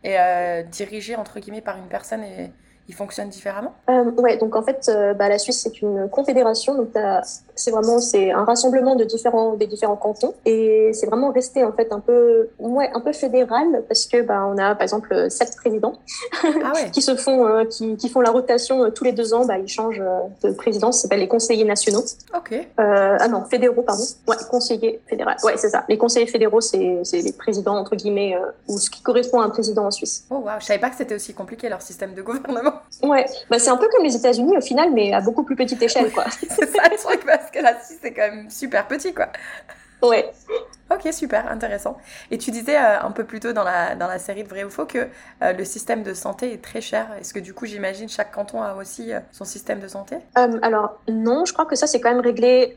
[0.03, 2.51] est euh, dirigé entre guillemets par une personne et
[2.87, 3.73] ils fonctionnent différemment?
[3.89, 6.91] Euh, Ouais, donc en fait, euh, bah, la Suisse c'est une confédération, donc
[7.57, 11.71] c'est vraiment c'est un rassemblement de différents des différents cantons et c'est vraiment resté en
[11.71, 15.55] fait un peu ouais un peu fédéral parce que bah on a par exemple sept
[15.55, 15.93] présidents
[16.43, 16.89] ah ouais.
[16.93, 19.57] qui se font euh, qui, qui, font la rotation euh, tous les deux ans, bah
[19.57, 22.03] ils changent euh, de président, ça s'appelle les conseillers nationaux.
[22.35, 22.67] Ok.
[22.77, 24.03] ah non, fédéraux pardon.
[24.27, 25.31] Ouais, conseillers fédéraux.
[25.43, 25.83] Ouais, c'est ça.
[25.89, 28.35] Les conseillers fédéraux c'est c'est les présidents entre guillemets
[28.67, 30.25] ou ce qui correspond à un président en Suisse.
[30.29, 32.73] Oh waouh, je savais pas que c'était aussi compliqué leur système de gouvernement.
[33.03, 35.81] Ouais, bah, c'est un peu comme les États-Unis au final, mais à beaucoup plus petite
[35.81, 36.25] échelle, quoi.
[36.31, 39.29] c'est ça le truc, parce que la Suisse, c'est quand même super petit, quoi.
[40.01, 40.29] Ouais.
[40.91, 41.97] Ok, super, intéressant.
[42.29, 44.63] Et tu disais euh, un peu plus tôt dans la, dans la série de Vrai
[44.63, 45.07] ou Faux que
[45.41, 47.07] euh, le système de santé est très cher.
[47.19, 50.17] Est-ce que du coup, j'imagine, chaque canton a aussi euh, son système de santé?
[50.35, 52.75] Alors, non, je crois que ça, c'est quand même réglé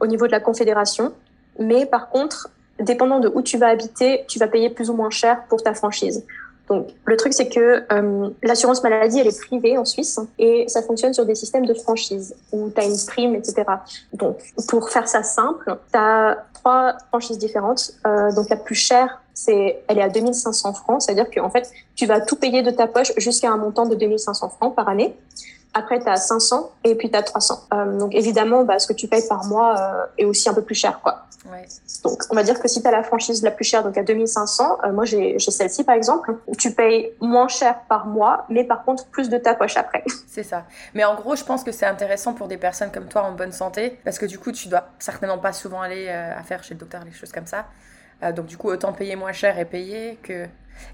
[0.00, 1.12] au niveau de la Confédération.
[1.58, 5.10] Mais par contre, dépendant de où tu vas habiter, tu vas payer plus ou moins
[5.10, 6.24] cher pour ta franchise.
[6.68, 10.82] Donc, le truc, c'est que euh, l'assurance maladie, elle est privée en Suisse et ça
[10.82, 13.64] fonctionne sur des systèmes de franchise où tu as une prime, etc.
[14.12, 17.92] Donc, pour faire ça simple, tu as trois franchises différentes.
[18.06, 22.06] Euh, donc, la plus chère, c'est, elle est à 2500 francs, c'est-à-dire qu'en fait, tu
[22.06, 25.14] vas tout payer de ta poche jusqu'à un montant de 2500 francs par année.
[25.78, 27.64] Après, tu as 500 et puis tu as 300.
[27.74, 30.62] Euh, donc, évidemment, bah, ce que tu payes par mois euh, est aussi un peu
[30.62, 31.00] plus cher.
[31.02, 31.26] Quoi.
[31.52, 31.66] Ouais.
[32.02, 34.02] Donc, on va dire que si tu as la franchise la plus chère, donc à
[34.02, 38.84] 2500, euh, moi j'ai celle-ci par exemple, tu payes moins cher par mois, mais par
[38.86, 40.02] contre plus de ta poche après.
[40.26, 40.64] C'est ça.
[40.94, 43.52] Mais en gros, je pense que c'est intéressant pour des personnes comme toi en bonne
[43.52, 46.80] santé, parce que du coup, tu dois certainement pas souvent aller à faire chez le
[46.80, 47.66] docteur, des choses comme ça.
[48.34, 50.46] Donc, du coup, autant payer moins cher et payer que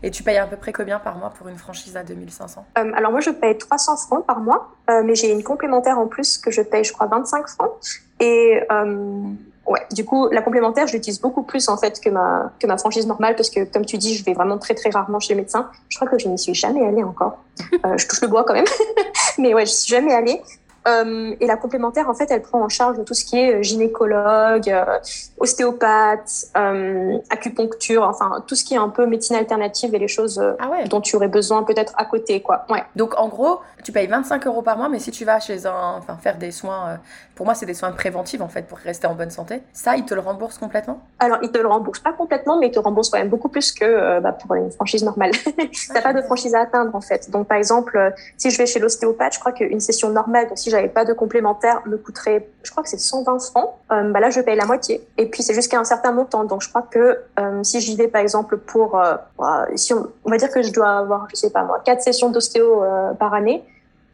[0.02, 2.92] et tu payes à peu près combien par mois pour une franchise à 2500 euh,
[2.94, 6.38] Alors moi, je paye 300 francs par mois, euh, mais j'ai une complémentaire en plus
[6.38, 7.72] que je paye, je crois, 25 francs.
[8.20, 9.22] Et euh,
[9.66, 12.78] ouais, du coup, la complémentaire, je l'utilise beaucoup plus en fait que ma que ma
[12.78, 15.40] franchise normale parce que, comme tu dis, je vais vraiment très très rarement chez le
[15.40, 15.70] médecin.
[15.88, 17.38] Je crois que je n'y suis jamais allée encore.
[17.84, 18.64] Euh, je touche le bois quand même,
[19.38, 20.40] mais ouais, je suis jamais allée.
[20.88, 24.68] Euh, et la complémentaire, en fait, elle prend en charge tout ce qui est gynécologue,
[24.68, 24.98] euh,
[25.38, 30.38] ostéopathe, euh, acupuncture, enfin tout ce qui est un peu médecine alternative et les choses
[30.38, 30.84] euh, Ah ouais.
[30.88, 32.64] dont tu aurais besoin peut-être à côté, quoi.
[32.68, 32.82] Ouais.
[32.96, 35.94] Donc en gros, tu payes 25 euros par mois, mais si tu vas chez un,
[35.98, 36.96] enfin faire des soins, euh,
[37.34, 39.62] pour moi c'est des soins préventifs en fait pour rester en bonne santé.
[39.72, 41.00] Ça, ils te le remboursent complètement?
[41.18, 43.72] Alors, ils te le remboursent pas complètement, mais ils te remboursent quand même beaucoup plus
[43.72, 45.32] que euh, bah, pour une franchise normale.
[45.94, 47.30] T'as pas de franchise à atteindre en fait.
[47.30, 50.58] Donc, par exemple, euh, si je vais chez l'ostéopathe, je crois qu'une session normale, donc
[50.58, 53.70] si j'avais pas de complémentaire, me coûterait, je crois que c'est 120 francs.
[53.92, 55.06] Euh, bah là, je paye la moitié.
[55.18, 56.44] Et puis, c'est jusqu'à un certain montant.
[56.44, 60.08] Donc, je crois que euh, si j'y vais, par exemple, pour, euh, bah, si on,
[60.24, 62.82] on va dire que je dois avoir, je sais pas moi, quatre sessions d'ostéo
[63.18, 63.62] par année,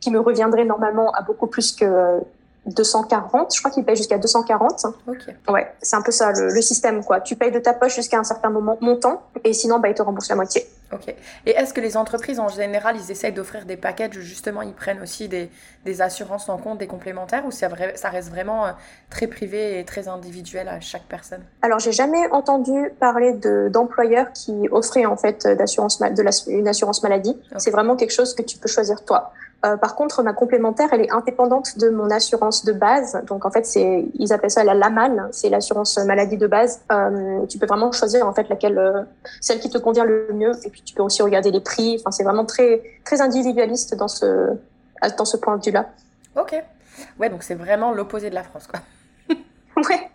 [0.01, 2.19] qui me reviendraient normalement à beaucoup plus que euh,
[2.67, 3.55] 240.
[3.55, 4.87] Je crois qu'ils payent jusqu'à 240.
[5.07, 5.17] Ok.
[5.49, 7.21] Ouais, c'est un peu ça le, le système quoi.
[7.21, 10.03] Tu payes de ta poche jusqu'à un certain moment montant et sinon bah ils te
[10.03, 10.67] remboursent la moitié.
[10.93, 11.15] Ok.
[11.45, 14.73] Et est-ce que les entreprises en général, ils essayent d'offrir des packages où justement ils
[14.73, 15.51] prennent aussi des,
[15.85, 18.71] des assurances en compte, des complémentaires, ou ça, reste vraiment euh,
[19.11, 21.43] très privé et très individuel à chaque personne?
[21.61, 26.31] Alors j'ai jamais entendu parler de d'employeurs qui offraient en fait euh, d'assurance de la,
[26.47, 27.37] une assurance maladie.
[27.59, 29.33] C'est vraiment quelque chose que tu peux choisir toi.
[29.67, 33.21] Euh, par contre, ma complémentaire, elle est indépendante de mon assurance de base.
[33.27, 36.81] Donc, en fait, c'est, ils appellent ça la LAMAL, c'est l'assurance maladie de base.
[36.93, 39.03] Euh, tu peux vraiment choisir, en fait, laquelle, euh,
[39.41, 40.53] celle qui te convient le mieux.
[40.65, 41.97] Et puis, tu peux aussi regarder les prix.
[41.99, 44.57] Enfin, c'est vraiment très, très individualiste dans ce,
[45.17, 45.91] dans ce point de vue-là.
[46.37, 46.55] Ok.
[47.19, 48.81] Ouais, donc c'est vraiment l'opposé de la France, quoi.
[49.77, 50.11] Ouais.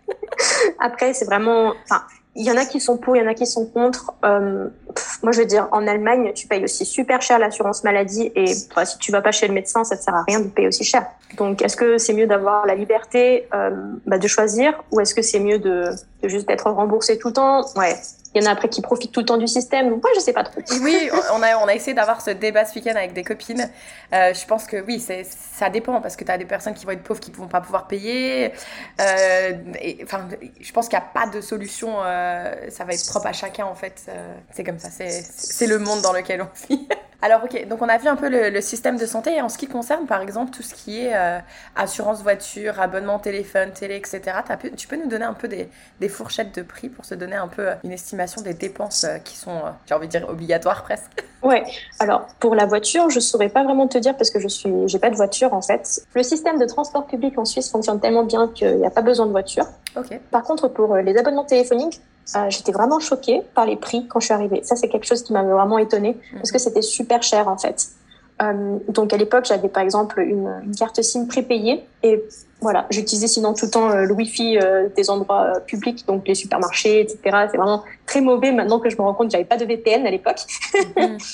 [0.79, 2.03] Après, c'est vraiment, enfin,
[2.35, 4.13] il y en a qui sont pour, il y en a qui sont contre.
[4.25, 8.31] Euh, pff, moi, je veux dire, en Allemagne, tu payes aussi super cher l'assurance maladie
[8.35, 10.47] et bah, si tu vas pas chez le médecin, ça te sert à rien de
[10.47, 11.05] payer aussi cher.
[11.37, 13.71] Donc, est-ce que c'est mieux d'avoir la liberté euh,
[14.05, 17.33] bah, de choisir ou est-ce que c'est mieux de, de juste être remboursé tout le
[17.35, 17.65] temps?
[17.75, 17.95] Ouais.
[18.35, 19.89] Il y en a après qui profitent tout le temps du système.
[19.89, 20.61] Donc, moi, je sais pas trop.
[20.81, 23.69] Oui, on a, on a essayé d'avoir ce débat ce week-end avec des copines.
[24.13, 26.91] Euh, je pense que oui, ça dépend parce que tu as des personnes qui vont
[26.91, 28.51] être pauvres qui ne vont pas pouvoir payer.
[28.99, 29.51] Euh,
[30.59, 31.97] je pense qu'il n'y a pas de solution.
[32.03, 34.09] euh, ça va être propre à chacun en fait.
[34.51, 34.89] C'est comme ça.
[34.89, 36.87] C'est le monde dans lequel on vit.
[37.25, 39.47] Alors ok, donc on a vu un peu le, le système de santé et en
[39.47, 41.39] ce qui concerne par exemple tout ce qui est euh,
[41.73, 44.19] assurance voiture, abonnement téléphone, télé, etc.
[44.59, 45.69] Pu- tu peux nous donner un peu des,
[46.01, 49.19] des fourchettes de prix pour se donner un peu euh, une estimation des dépenses euh,
[49.19, 51.23] qui sont, j'ai envie de dire, obligatoires presque?
[51.41, 51.63] Ouais.
[51.99, 54.99] Alors pour la voiture, je saurais pas vraiment te dire parce que je suis, j'ai
[54.99, 56.01] pas de voiture en fait.
[56.15, 59.27] Le système de transport public en Suisse fonctionne tellement bien qu'il n'y a pas besoin
[59.27, 59.65] de voiture.
[59.95, 60.19] Ok.
[60.29, 62.01] Par contre, pour les abonnements téléphoniques,
[62.35, 64.61] euh, j'étais vraiment choquée par les prix quand je suis arrivée.
[64.63, 67.89] Ça, c'est quelque chose qui m'avait vraiment étonnée parce que c'était super cher en fait.
[68.51, 72.23] Euh, donc à l'époque, j'avais par exemple une, une carte SIM prépayée et
[72.63, 76.25] voilà, j'utilisais sinon tout le temps euh, le Wi-Fi euh, des endroits euh, publics, donc
[76.27, 77.19] les supermarchés, etc.
[77.51, 80.07] C'est vraiment très mauvais maintenant que je me rends compte que j'avais pas de VPN
[80.07, 80.39] à l'époque.
[80.97, 81.17] Mhm.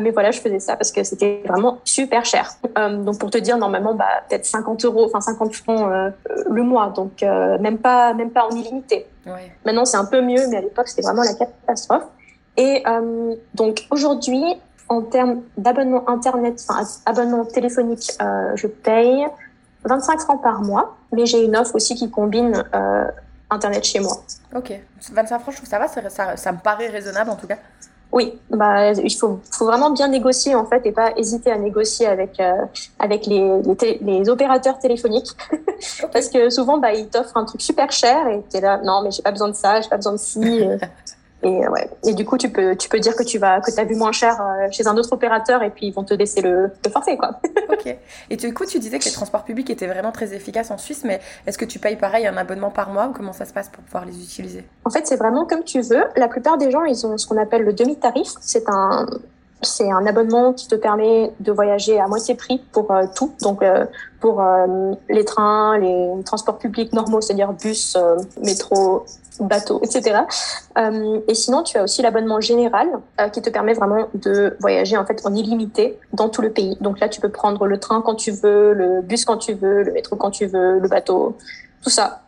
[0.00, 2.50] Mais voilà, je faisais ça parce que c'était vraiment super cher.
[2.74, 6.12] Donc pour te dire, normalement, bah, peut-être 50 euros, enfin 50 francs
[6.50, 9.06] le mois, donc même pas, même pas en illimité.
[9.24, 9.52] Ouais.
[9.64, 12.06] Maintenant, c'est un peu mieux, mais à l'époque, c'était vraiment la catastrophe.
[12.58, 14.42] Et euh, donc aujourd'hui,
[14.88, 19.26] en termes d'abonnement internet, enfin abonnement téléphonique, euh, je paye
[19.84, 23.04] 25 francs par mois, mais j'ai une offre aussi qui combine euh,
[23.50, 24.12] internet chez moi.
[24.54, 24.72] Ok.
[25.12, 27.46] 25 francs, je trouve que ça va, ça, ça, ça me paraît raisonnable en tout
[27.46, 27.56] cas.
[28.10, 32.06] Oui, bah il faut, faut vraiment bien négocier en fait et pas hésiter à négocier
[32.06, 32.64] avec euh,
[32.98, 35.36] avec les, les, té- les opérateurs téléphoniques
[36.12, 39.10] parce que souvent bah ils t'offrent un truc super cher et t'es là non mais
[39.10, 40.40] j'ai pas besoin de ça, j'ai pas besoin de ci
[41.42, 43.70] et euh, ouais et du coup tu peux tu peux dire que tu vas que
[43.70, 46.40] t'as vu moins cher euh, chez un autre opérateur et puis ils vont te laisser
[46.40, 47.40] le, le forfait quoi.
[47.70, 47.96] Ok.
[48.30, 51.02] Et du coup, tu disais que les transports publics étaient vraiment très efficaces en Suisse,
[51.04, 53.68] mais est-ce que tu payes pareil un abonnement par mois ou comment ça se passe
[53.68, 54.64] pour pouvoir les utiliser?
[54.84, 56.04] En fait, c'est vraiment comme tu veux.
[56.16, 58.28] La plupart des gens, ils ont ce qu'on appelle le demi-tarif.
[58.40, 59.06] C'est un,
[59.62, 63.32] c'est un abonnement qui te permet de voyager à moitié prix pour euh, tout.
[63.42, 63.86] Donc, euh,
[64.20, 67.96] pour euh, les trains, les transports publics normaux, c'est-à-dire bus,
[68.42, 69.04] métro,
[69.44, 70.20] bateau, etc.
[70.76, 72.88] Euh, et sinon, tu as aussi l'abonnement général
[73.20, 76.76] euh, qui te permet vraiment de voyager en fait en illimité dans tout le pays.
[76.80, 79.82] Donc là, tu peux prendre le train quand tu veux, le bus quand tu veux,
[79.82, 81.36] le métro quand tu veux, le bateau,
[81.82, 82.22] tout ça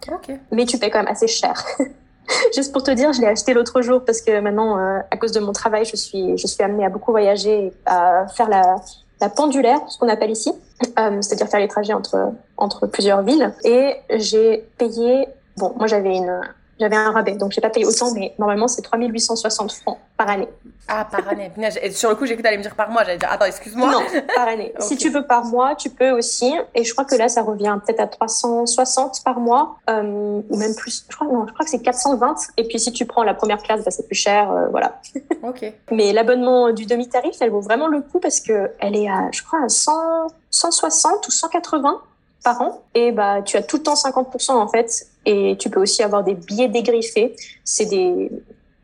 [0.52, 1.64] mais tu payes quand même assez cher.
[2.54, 5.32] Juste pour te dire, je l'ai acheté l'autre jour parce que maintenant, euh, à cause
[5.32, 8.76] de mon travail, je suis, je suis amenée à beaucoup voyager, à faire la,
[9.20, 10.52] la pendulaire, ce qu'on appelle ici,
[10.98, 13.52] euh, c'est-à-dire faire les trajets entre, entre plusieurs villes.
[13.64, 16.40] Et j'ai payé, bon, moi j'avais une,
[16.80, 20.48] j'avais un rabais, donc j'ai pas payé autant, mais normalement c'est 3860 francs par année.
[20.88, 21.52] Ah, par année.
[21.82, 23.04] Et sur le coup, j'ai cru que me dire par mois.
[23.04, 23.92] J'allais dire, attends, excuse-moi.
[23.92, 24.00] Non,
[24.34, 24.74] par année.
[24.80, 26.52] Si tu veux par mois, tu peux aussi.
[26.74, 30.74] Et je crois que là, ça revient peut-être à 360 par mois, euh, ou même
[30.74, 31.04] plus.
[31.08, 32.34] Je crois, non, je crois que c'est 420.
[32.56, 35.00] Et puis si tu prends la première classe, bah, c'est plus cher, euh, voilà.
[35.42, 35.64] Ok.
[35.90, 39.42] Mais l'abonnement du demi-tarif, elle vaut vraiment le coup parce que elle est à, je
[39.42, 42.02] crois, à 100, 160 ou 180.
[42.42, 45.80] par an et bah tu as tout le temps 50% en fait et tu peux
[45.80, 47.36] aussi avoir des billets dégriffés.
[47.64, 48.30] C'est des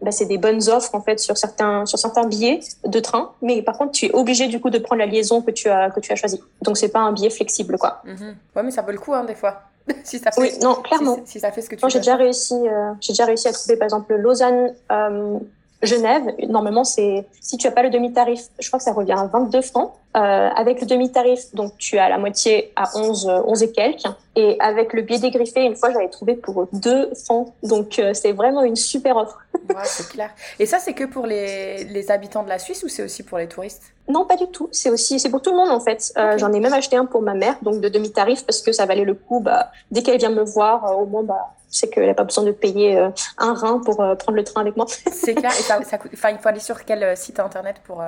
[0.02, 3.62] bah, c'est des bonnes offres en fait sur certains sur certains billets de train, mais
[3.62, 6.00] par contre tu es obligé du coup de prendre la liaison que tu as que
[6.00, 6.40] tu as choisi.
[6.62, 8.02] Donc c'est pas un billet flexible quoi.
[8.04, 9.62] Mm Ouais, mais ça vaut le coup hein, des fois.
[10.04, 11.18] si ça fait, oui, non, clairement.
[11.24, 11.88] Si, ça fait ce que tu veux.
[11.88, 15.38] J'ai déjà réussi, euh, j'ai déjà réussi à trouver par exemple Lausanne, euh,
[15.82, 16.22] Genève.
[16.48, 19.62] Normalement, c'est si tu as pas le demi-tarif, je crois que ça revient à 22
[19.62, 19.92] francs.
[20.16, 24.06] Euh, avec le demi-tarif, donc tu as la moitié à 11, 11 et quelques.
[24.34, 27.52] Et avec le billet dégriffé, une fois, j'avais trouvé pour 2 francs.
[27.62, 29.38] Donc euh, c'est vraiment une super offre.
[29.68, 30.30] ouais, c'est clair.
[30.58, 33.36] Et ça, c'est que pour les, les habitants de la Suisse ou c'est aussi pour
[33.36, 33.82] les touristes?
[34.08, 34.70] Non, pas du tout.
[34.72, 36.14] C'est aussi c'est pour tout le monde en fait.
[36.16, 38.86] Euh, J'en ai même acheté un pour ma mère, donc de demi-tarif parce que ça
[38.86, 39.40] valait le coup.
[39.40, 42.44] Bah, dès qu'elle vient me voir, euh, au moins bah sais qu'elle n'a pas besoin
[42.44, 44.86] de payer euh, un rein pour euh, prendre le train avec moi.
[45.12, 45.50] c'est clair.
[45.50, 46.10] Et ça, ça coûte...
[46.14, 48.02] enfin, il faut aller sur quel euh, site internet pour,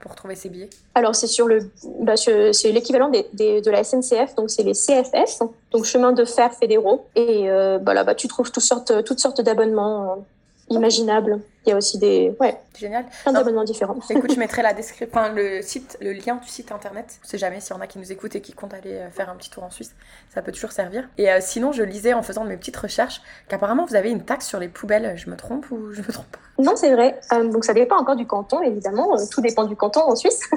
[0.00, 0.70] pour trouver ces billets?
[0.94, 1.53] Alors, c'est sur le,
[2.00, 5.40] bah, c'est l'équivalent de la SNCF, donc c'est les CFS,
[5.72, 7.06] donc chemin de fer fédéraux.
[7.16, 7.48] Et
[7.80, 10.24] bah, là, bah, tu trouves toutes sortes, toutes sortes d'abonnements
[10.70, 11.40] imaginables.
[11.66, 12.34] Il y a aussi des.
[12.40, 12.58] Ouais.
[12.78, 13.04] Génial.
[13.22, 13.96] Plein d'abonnements différents.
[14.10, 17.18] Écoute, je mettrai la description, enfin, le site, le lien du site internet.
[17.24, 19.10] On sait jamais s'il y en a qui nous écoutent et qui comptent aller euh,
[19.10, 19.94] faire un petit tour en Suisse.
[20.34, 21.08] Ça peut toujours servir.
[21.16, 24.46] Et euh, sinon, je lisais en faisant mes petites recherches qu'apparemment vous avez une taxe
[24.46, 25.14] sur les poubelles.
[25.16, 26.38] Je me trompe ou je me trompe pas?
[26.62, 27.20] Non, c'est vrai.
[27.32, 29.16] Euh, donc ça dépend encore du canton, évidemment.
[29.30, 30.40] tout dépend du canton en Suisse.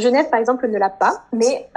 [0.00, 1.68] Genève, par exemple, ne l'a pas, mais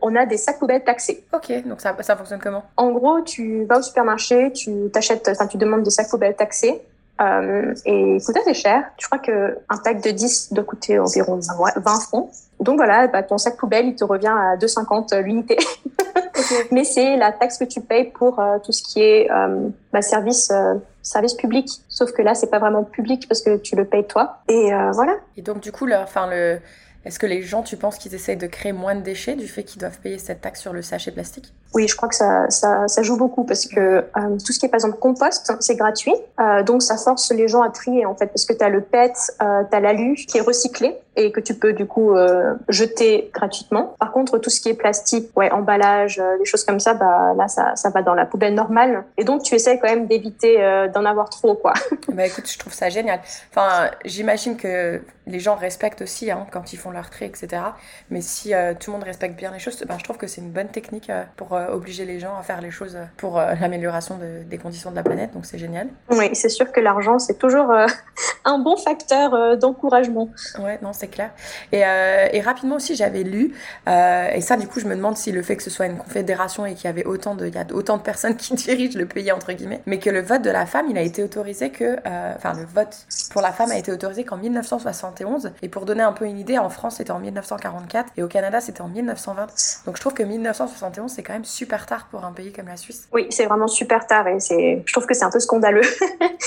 [0.00, 1.22] on a des sacs poubelles taxés.
[1.34, 2.64] Ok, donc ça, ça fonctionne comment?
[2.78, 6.80] En gros, tu vas au supermarché, tu t'achètes, enfin, tu demandes des sacs poubelles taxés.
[7.20, 8.84] Euh, et il coûte assez cher.
[8.98, 12.30] Je crois qu'un pack de 10 doit coûter environ 20 francs.
[12.60, 15.56] Donc voilà, bah, ton sac poubelle, il te revient à 2,50 l'unité.
[16.72, 20.02] Mais c'est la taxe que tu payes pour euh, tout ce qui est euh, bah,
[20.02, 21.68] service, euh, service public.
[21.88, 24.38] Sauf que là, c'est pas vraiment public parce que tu le payes toi.
[24.48, 25.16] Et euh, voilà.
[25.36, 26.58] Et donc du coup, le, enfin le
[27.04, 29.62] est-ce que les gens, tu penses qu'ils essayent de créer moins de déchets du fait
[29.62, 31.52] qu'ils doivent payer cette taxe sur le sachet plastique?
[31.72, 34.02] Oui, je crois que ça, ça, ça joue beaucoup parce que euh,
[34.44, 36.14] tout ce qui est par exemple compost, c'est gratuit.
[36.40, 38.80] Euh, donc ça force les gens à trier en fait parce que tu as le
[38.80, 42.54] PET, euh, tu as l'alu qui est recyclé et que tu peux du coup euh,
[42.68, 43.94] jeter gratuitement.
[43.98, 47.34] Par contre, tout ce qui est plastique, ouais, emballage, euh, des choses comme ça, bah
[47.36, 49.04] là ça, ça va dans la poubelle normale.
[49.16, 51.74] Et donc tu essaies quand même d'éviter euh, d'en avoir trop quoi.
[52.12, 53.20] bah écoute, je trouve ça génial.
[53.50, 57.62] Enfin, j'imagine que les gens respectent aussi hein, quand ils font leur tri, etc.
[58.10, 60.50] Mais si tout le monde respecte bien les choses, ben, je trouve que c'est une
[60.50, 64.90] bonne technique pour obliger les gens à faire les choses pour l'amélioration de, des conditions
[64.90, 65.32] de la planète.
[65.32, 65.88] Donc c'est génial.
[66.10, 67.72] Oui, c'est sûr que l'argent, c'est toujours
[68.44, 70.30] un bon facteur d'encouragement.
[70.58, 71.30] Ouais, non, c'est clair.
[71.72, 73.54] Et, et, rapidement aussi, j'avais lu,
[73.86, 76.66] et ça, du coup, je me demande si le fait que ce soit une confédération
[76.66, 79.06] et qu'il y avait autant de, il y a autant de personnes qui dirigent le
[79.06, 81.98] pays, entre guillemets, mais que le vote de la femme, il a été autorisé que,
[82.36, 85.52] enfin, le vote pour la femme a été autorisé qu'en 1971.
[85.62, 88.60] Et pour donner un peu une idée, en France, c'était en 1944 et au Canada,
[88.60, 89.46] c'était en 1920.
[89.86, 92.76] Donc je trouve que 1971, c'est quand même super tard pour un pays comme la
[92.76, 93.08] Suisse.
[93.12, 95.82] Oui, c'est vraiment super tard et c'est, je trouve que c'est un peu scandaleux.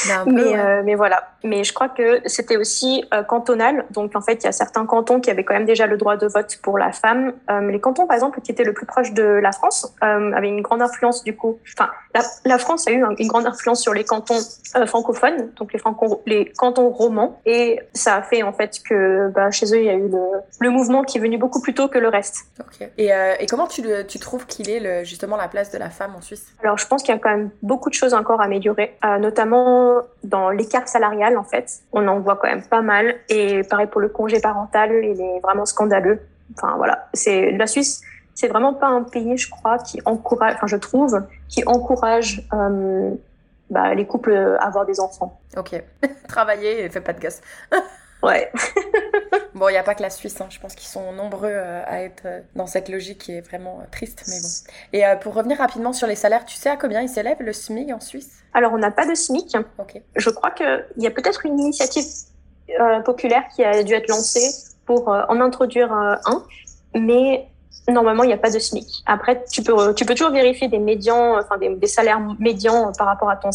[0.08, 1.30] Ben, mais, euh, mais voilà.
[1.44, 3.86] Mais je crois que c'était aussi euh, cantonal.
[3.92, 6.18] Donc en fait, il y a certains cantons qui avaient quand même déjà le droit
[6.18, 7.34] de vote pour la femme.
[7.50, 10.62] Euh, les cantons, par exemple, qui étaient le plus proche de la France, avaient une
[10.62, 11.60] grande influence du coup.
[11.78, 14.40] Enfin, la, la France a eu une grande influence sur les cantons
[14.88, 19.52] francophones, donc les, franco les cantons romans, et ça a fait en fait que bah,
[19.52, 20.22] chez eux, il y a eu le,
[20.60, 22.46] le mouvement qui est venu beaucoup plus tôt que le reste.
[22.98, 25.78] Et, euh, et, comment tu, le, tu trouves qu'il est le, justement la place de
[25.78, 28.14] la femme en Suisse Alors je pense qu'il y a quand même beaucoup de choses
[28.14, 31.82] encore à améliorer, euh, notamment dans l'écart salarial en fait.
[31.92, 33.16] On en voit quand même pas mal.
[33.30, 36.22] Et pareil pour le congé parental, il est vraiment scandaleux.
[36.56, 38.02] Enfin voilà, c'est la Suisse.
[38.36, 43.12] C'est vraiment pas un pays, je crois, qui encourage, enfin je trouve, qui encourage euh,
[43.70, 45.40] bah, les couples à avoir des enfants.
[45.56, 45.82] Ok,
[46.28, 47.42] travailler et fais pas de gosse.
[48.24, 48.50] Ouais.
[49.54, 50.48] bon, il n'y a pas que la Suisse, hein.
[50.50, 53.82] je pense qu'ils sont nombreux euh, à être euh, dans cette logique qui est vraiment
[53.82, 54.48] euh, triste, mais bon.
[54.94, 57.92] Et pour revenir rapidement sur les salaires, tu sais à combien ils s'élèvent le SMIC
[57.92, 58.44] en Suisse?
[58.54, 59.58] Alors, on n'a pas de SMIC.
[59.78, 60.02] Ok.
[60.16, 62.06] Je crois qu'il y a peut-être une initiative
[63.04, 64.50] populaire qui a dû être lancée
[64.86, 66.46] pour en introduire un,
[66.96, 67.48] mais
[67.92, 69.04] normalement, il n'y a pas de SMIC.
[69.06, 73.08] Après, tu peux, tu peux toujours vérifier des médians, enfin des, des salaires médians par
[73.08, 73.50] rapport à ton,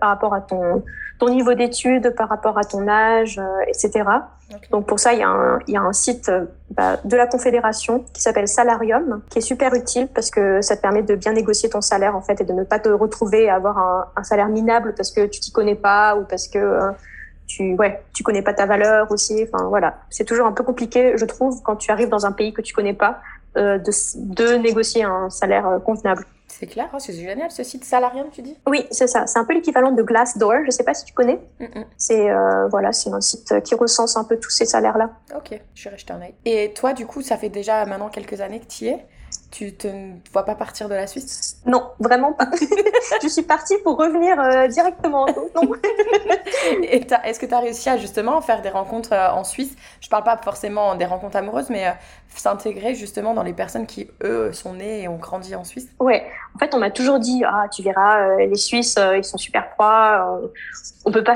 [0.00, 0.82] par rapport à ton
[1.18, 4.04] ton niveau d'études par rapport à ton âge, euh, etc.
[4.50, 4.68] Okay.
[4.70, 7.16] Donc pour ça, il y a un, il y a un site euh, bah, de
[7.16, 11.14] la Confédération qui s'appelle Salarium, qui est super utile parce que ça te permet de
[11.14, 14.06] bien négocier ton salaire en fait et de ne pas te retrouver à avoir un,
[14.16, 16.90] un salaire minable parce que tu t'y connais pas ou parce que euh,
[17.46, 19.46] tu ouais tu connais pas ta valeur aussi.
[19.50, 22.52] Enfin voilà, c'est toujours un peu compliqué, je trouve, quand tu arrives dans un pays
[22.52, 23.90] que tu connais pas, euh, de,
[24.34, 26.24] de négocier un salaire euh, convenable.
[26.48, 28.56] C'est clair, oh, c'est génial ce site Salarium, tu dis?
[28.66, 29.26] Oui, c'est ça.
[29.26, 30.64] C'est un peu l'équivalent de Glassdoor.
[30.64, 31.38] Je sais pas si tu connais.
[31.60, 31.84] Mm -mm.
[31.98, 35.10] C'est euh, voilà, c'est un site qui recense un peu tous ces salaires-là.
[35.38, 36.34] Ok, je restée un œil.
[36.44, 39.06] Et toi, du coup, ça fait déjà maintenant quelques années que tu y es?
[39.50, 39.88] Tu te
[40.32, 41.58] vois pas partir de la Suisse?
[41.66, 42.48] Non, vraiment pas.
[43.22, 45.26] je suis partie pour revenir euh, directement.
[45.54, 45.62] Non.
[46.82, 49.74] Est-ce que tu as réussi à justement faire des rencontres euh, en Suisse?
[50.00, 51.92] Je parle pas forcément des rencontres amoureuses, mais euh,
[52.38, 56.24] s'intégrer justement dans les personnes qui, eux, sont nées et ont grandi en Suisse Ouais,
[56.54, 60.40] en fait, on m'a toujours dit Ah, tu verras, les Suisses, ils sont super froids,
[61.04, 61.34] on peut peut pas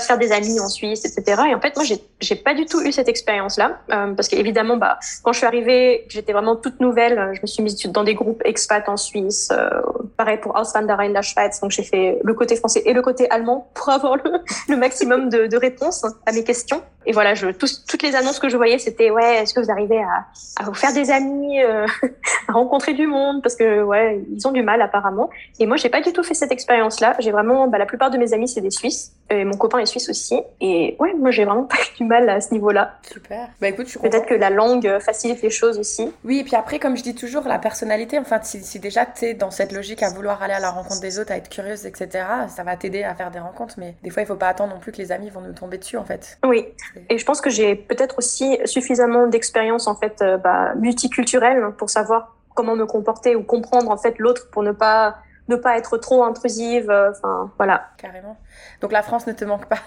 [0.00, 1.42] se faire des amis en Suisse, etc.
[1.50, 1.84] Et en fait, moi,
[2.20, 6.32] j'ai pas du tout eu cette expérience-là, parce qu'évidemment, bah, quand je suis arrivée, j'étais
[6.32, 9.50] vraiment toute nouvelle, je me suis mise dans des groupes expats en Suisse.
[9.52, 9.68] Euh,
[10.16, 11.60] pareil pour Auswanderer la Schweiz.
[11.60, 15.46] Donc j'ai fait le côté français et le côté allemand pour avoir le, maximum de,
[15.46, 16.82] de, réponses à mes questions.
[17.06, 19.98] Et voilà, je, toutes les annonces que je voyais, c'était ouais, est-ce que vous arrivez
[19.98, 20.26] à,
[20.56, 21.86] à vous faire des amis, euh,
[22.48, 25.30] à rencontrer du monde Parce que ouais, ils ont du mal apparemment.
[25.58, 27.16] Et moi, j'ai pas du tout fait cette expérience-là.
[27.20, 29.12] J'ai vraiment, bah, la plupart de mes amis, c'est des Suisses.
[29.30, 30.40] Et mon copain est suisse aussi.
[30.60, 32.94] Et ouais, moi, j'ai vraiment pas eu du mal à ce niveau-là.
[33.10, 33.48] Super.
[33.60, 36.10] Bah écoute, je Peut-être que la langue facilite les choses aussi.
[36.24, 39.26] Oui, et puis après, comme je dis toujours, la personnalité, enfin, si, si déjà tu
[39.26, 41.84] es dans cette logique à vouloir aller à la rencontre des autres, à être curieuse,
[41.84, 43.74] etc., ça va t'aider à faire des rencontres.
[43.78, 45.78] Mais des fois, il faut pas attendre non plus que les amis vont nous tomber
[45.78, 46.38] dessus, en fait.
[46.44, 46.66] Oui.
[47.10, 51.90] Et je pense que j'ai peut-être aussi suffisamment d'expérience, en fait, euh, bah, multiculturelle pour
[51.90, 55.16] savoir comment me comporter ou comprendre, en fait, l'autre pour ne pas
[55.48, 56.90] ne pas être trop intrusive.
[56.90, 57.88] Euh, enfin, voilà.
[57.96, 58.36] Carrément.
[58.80, 59.78] Donc la France ne te manque pas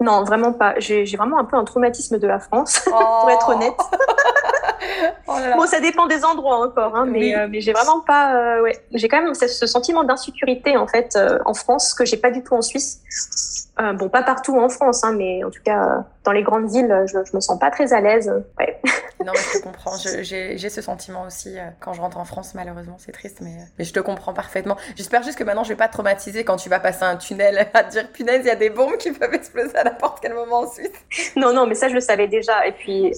[0.00, 0.74] Non, vraiment pas.
[0.78, 3.78] J'ai vraiment un peu un traumatisme de la France, pour être honnête.
[5.26, 8.34] Oh bon, ça dépend des endroits encore, hein, mais, euh, mais j'ai vraiment pas.
[8.36, 12.16] Euh, ouais, j'ai quand même ce, sentiment d'insécurité en fait euh, en France que j'ai
[12.16, 13.00] pas du tout en Suisse.
[13.78, 17.18] bon, pas partout en France, hein, mais en tout cas dans les grandes villes, je,
[17.24, 18.32] je me sens pas très à l'aise.
[18.58, 18.80] Ouais.
[19.24, 19.96] non, mais je te comprends.
[19.96, 23.92] J'ai ce sentiment aussi quand je rentre en France, malheureusement, c'est triste, mais, mais je
[23.92, 24.76] te comprends parfaitement.
[24.96, 27.68] J'espère juste que maintenant je vais pas te traumatiser quand tu vas passer un tunnel
[27.74, 30.34] à te dire punaise, il y a des bombes qui peuvent exploser à n'importe quel
[30.34, 30.90] moment en Suisse.
[31.36, 32.66] Non, non, mais ça je le savais déjà.
[32.66, 33.12] Et puis,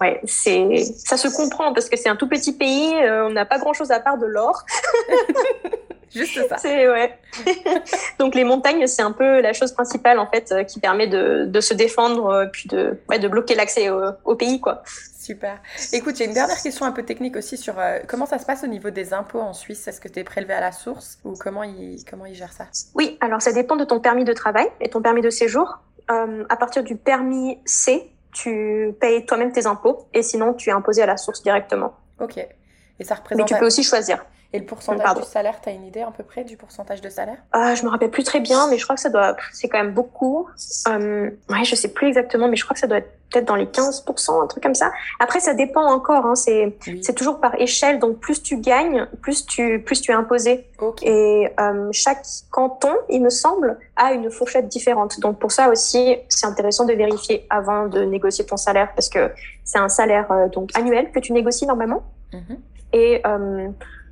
[0.00, 3.44] ouais, c'est ça se comprend parce que c'est un tout petit pays, euh, on n'a
[3.44, 4.64] pas grand chose à part de l'or.
[6.14, 6.56] Juste ça.
[6.58, 7.16] C'est ouais.
[8.18, 11.44] Donc les montagnes, c'est un peu la chose principale en fait euh, qui permet de,
[11.46, 13.90] de se défendre euh, puis de ouais, de bloquer l'accès
[14.24, 14.82] au, pays quoi.
[15.20, 15.60] Super.
[15.92, 17.74] Écoute, il y a une dernière question un peu technique aussi sur
[18.08, 19.86] comment ça se passe au niveau des impôts en Suisse?
[19.86, 22.66] Est-ce que tu es prélevé à la source ou comment ils comment ils gèrent ça?
[22.94, 25.78] Oui, alors ça dépend de ton permis de travail et ton permis de séjour.
[26.08, 31.02] à partir du permis C, tu payes toi-même tes impôts et sinon tu es imposé
[31.02, 31.92] à la source directement.
[32.18, 32.38] Ok.
[32.38, 33.42] Et ça représente.
[33.42, 34.24] Mais tu peux aussi choisir.
[34.52, 37.08] Et le pourcentage du salaire, tu as une idée à peu près du pourcentage de
[37.08, 37.38] salaire?
[37.54, 39.78] Euh, Je me rappelle plus très bien, mais je crois que ça doit, c'est quand
[39.78, 40.48] même beaucoup.
[40.88, 43.54] Euh, ouais, je sais plus exactement, mais je crois que ça doit être peut-être dans
[43.54, 44.90] les 15%, un truc comme ça.
[45.20, 46.26] Après, ça dépend encore.
[46.26, 50.14] Hein, c'est c'est toujours par échelle, donc plus tu gagnes, plus tu plus tu es
[50.14, 50.66] imposé.
[51.02, 55.20] Et euh, chaque canton, il me semble, a une fourchette différente.
[55.20, 59.30] Donc pour ça aussi, c'est intéressant de vérifier avant de négocier ton salaire, parce que
[59.64, 62.02] c'est un salaire euh, donc annuel que tu négocies normalement.
[62.32, 62.56] Mm-hmm.
[62.92, 63.68] Et euh,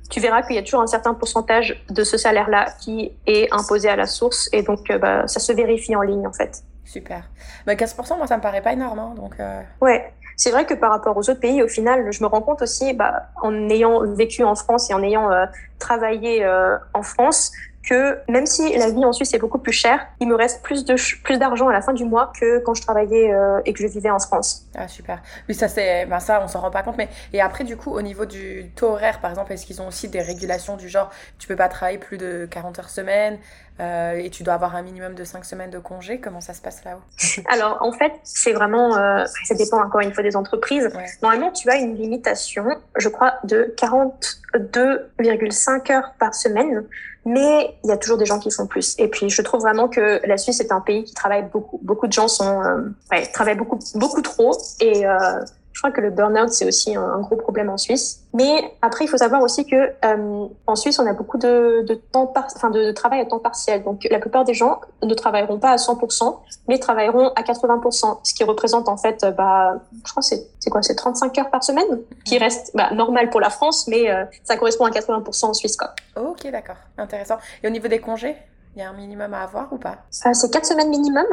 [0.09, 3.89] tu verras qu'il y a toujours un certain pourcentage de ce salaire-là qui est imposé
[3.89, 6.63] à la source et donc euh, bah, ça se vérifie en ligne en fait.
[6.83, 7.23] Super.
[7.67, 8.97] Bah, 15%, moi, ça me paraît pas énorme.
[8.97, 9.61] Hein, donc, euh...
[9.79, 12.63] Ouais, c'est vrai que par rapport aux autres pays, au final, je me rends compte
[12.63, 15.45] aussi, bah, en ayant vécu en France et en ayant euh,
[15.77, 17.51] travaillé euh, en France,
[17.89, 20.85] que même si la vie en Suisse est beaucoup plus chère, il me reste plus
[20.85, 23.81] de plus d'argent à la fin du mois que quand je travaillais euh, et que
[23.81, 24.67] je vivais en France.
[24.75, 25.23] Ah super.
[25.47, 27.91] Oui ça c'est ben ça on s'en rend pas compte mais et après du coup
[27.91, 31.09] au niveau du taux horaire par exemple est-ce qu'ils ont aussi des régulations du genre
[31.39, 33.39] tu peux pas travailler plus de 40 heures semaine
[33.79, 36.61] euh, et tu dois avoir un minimum de 5 semaines de congé comment ça se
[36.61, 37.01] passe là-haut?
[37.49, 40.89] Alors en fait c'est vraiment euh, ça dépend encore une fois des entreprises.
[41.21, 42.65] Normalement tu as une limitation
[42.95, 46.85] je crois de 42,5 heures par semaine
[47.25, 48.95] mais il y a toujours des gens qui font plus.
[48.97, 51.79] Et puis, je trouve vraiment que la Suisse est un pays qui travaille beaucoup.
[51.83, 54.57] Beaucoup de gens sont, euh, ouais, travaillent beaucoup, beaucoup trop.
[54.79, 55.41] Et euh,
[55.79, 58.25] je crois que le burn-out, c'est aussi un, gros problème en Suisse.
[58.33, 61.93] Mais après, il faut savoir aussi que euh, en Suisse, on a beaucoup de, de
[61.93, 63.81] temps par, enfin, de, travail à temps partiel.
[63.85, 68.33] Donc, la plupart des gens ne travailleront pas à 100%, mais travailleront à 80%, ce
[68.33, 71.63] qui représente en fait, euh, bah, je crois c'est c'est quoi, c'est 35 heures par
[71.63, 75.53] semaine, qui reste bah, normal pour la France, mais euh, ça correspond à 80% en
[75.53, 75.91] Suisse, quoi.
[76.17, 77.37] Ok, d'accord, intéressant.
[77.63, 78.35] Et au niveau des congés
[78.75, 79.97] il y a un minimum à avoir ou pas?
[80.25, 81.25] Euh, C'est 4 semaines minimum.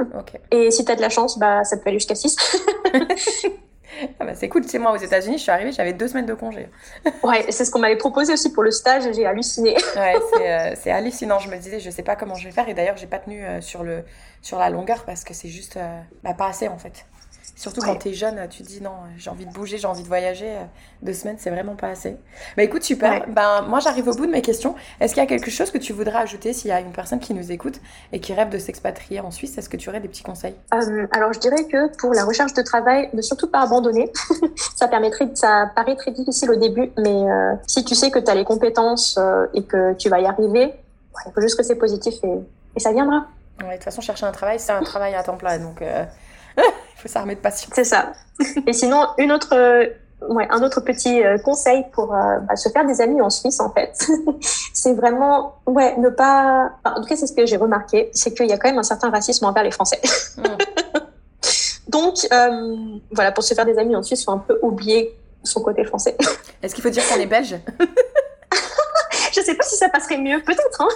[0.51, 2.37] Et si tu as de la chance, bah, ça peut aller jusqu'à 6.
[4.21, 6.27] Ah bah c'est cool, tu sais, moi aux États-Unis, je suis arrivée, j'avais deux semaines
[6.27, 6.69] de congé.
[7.23, 9.77] ouais, c'est ce qu'on m'avait proposé aussi pour le stage j'ai halluciné.
[9.97, 11.39] ouais, euh, c'est hallucinant.
[11.39, 13.45] Je me disais, je sais pas comment je vais faire et d'ailleurs, j'ai pas tenu
[13.45, 14.05] euh, sur, le,
[14.43, 17.07] sur la longueur parce que c'est juste euh, bah, pas assez en fait.
[17.57, 20.03] Surtout quand tu es jeune, tu te dis non, j'ai envie de bouger, j'ai envie
[20.03, 20.53] de voyager.
[21.01, 22.19] Deux semaines, c'est vraiment pas assez.
[22.55, 23.27] Bah écoute, super.
[23.29, 24.75] Ben, moi, j'arrive au bout de mes questions.
[25.01, 27.19] Est-ce qu'il y a quelque chose que tu voudrais ajouter s'il y a une personne
[27.19, 27.81] qui nous écoute
[28.13, 29.57] et qui rêve de s'expatrier en Suisse?
[29.57, 30.55] Est-ce que tu aurais des petits conseils?
[30.75, 34.13] Euh, Alors, je dirais que pour la recherche de travail, ne surtout pas abandonner.
[34.77, 38.31] ça permettrait, ça paraît très difficile au début, mais euh, si tu sais que tu
[38.31, 40.75] as les compétences euh, et que tu vas y arriver,
[41.27, 42.39] il faut juste que c'est positif et,
[42.77, 43.29] et, ça viendra.
[43.63, 45.83] Ouais, de toute façon, chercher un travail, c'est un travail à temps plein, donc
[47.07, 47.71] faut s'armer de passion.
[47.75, 48.13] C'est ça.
[48.67, 49.55] et sinon, une autre
[50.23, 53.61] ouais, un autre petit euh, conseil pour euh, bah, se faire des amis en Suisse,
[53.61, 53.93] en fait,
[54.73, 56.73] c'est vraiment, ouais, ne pas.
[56.85, 58.85] en tout cas, c'est ce que j'ai remarqué, c'est qu'il y a quand même un
[58.85, 60.01] certain racisme envers les Français.
[60.39, 60.43] Mm.
[61.89, 65.17] Donc, euh, voilà, pour se faire des amis en Suisse, il faut un peu oublier
[65.45, 66.17] son côté français.
[66.63, 67.57] Est-ce qu'il faut dire qu'on est belge?
[69.33, 70.83] Je sais pas si ça passerait mieux, peut-être.
[70.83, 70.89] Hein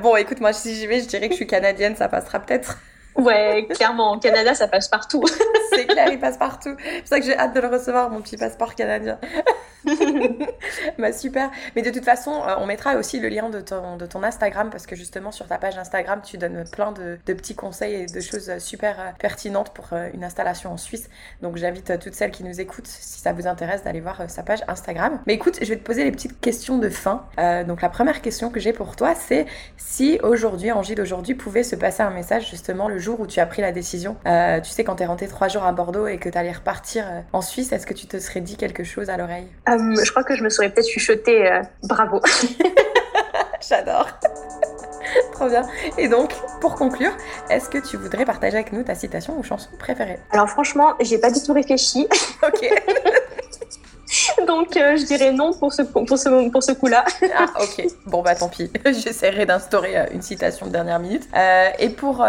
[0.00, 2.78] bon, écoute, moi, si j'y vais, je dirais que je suis canadienne, ça passera peut-être.
[3.16, 5.24] Ouais, clairement, au Canada, ça passe partout.
[5.70, 6.76] c'est clair, il passe partout.
[6.78, 9.18] C'est pour ça que j'ai hâte de le recevoir, mon petit passeport canadien.
[10.98, 11.50] bah super.
[11.74, 14.70] Mais de toute façon, euh, on mettra aussi le lien de ton, de ton Instagram
[14.70, 18.06] parce que justement sur ta page Instagram, tu donnes plein de, de petits conseils et
[18.06, 21.08] de choses super euh, pertinentes pour euh, une installation en Suisse.
[21.42, 24.60] Donc j'invite toutes celles qui nous écoutent, si ça vous intéresse, d'aller voir sa page
[24.68, 25.20] Instagram.
[25.26, 27.26] Mais écoute, je vais te poser les petites questions de fin.
[27.66, 29.46] donc la première question que j'ai pour toi, c'est
[29.76, 33.38] si aujourd'hui, en Gilles d'aujourd'hui, pouvait se passer un message justement le jour où tu
[33.38, 34.16] as pris la décision.
[34.24, 37.04] tu sais, quand tu es rentré trois jours à Bordeaux et que tu allais repartir
[37.32, 39.46] en Suisse, est-ce que tu te serais dit quelque chose à l'oreille?
[39.68, 42.20] Euh, je crois que je me serais peut-être chuchoté euh, bravo.
[43.68, 44.08] J'adore.
[45.32, 45.62] Trop bien.
[45.98, 47.12] Et donc, pour conclure,
[47.48, 50.18] est-ce que tu voudrais partager avec nous ta citation ou chanson préférée?
[50.32, 52.08] Alors franchement, j'ai pas du tout réfléchi.
[52.42, 52.68] Ok.
[54.46, 57.04] Donc, euh, je dirais non pour ce, pour ce, pour ce coup-là.
[57.34, 57.86] ah, ok.
[58.06, 58.70] Bon, bah tant pis.
[58.84, 61.26] J'essaierai d'instaurer euh, une citation de dernière minute.
[61.36, 62.24] Euh, et pour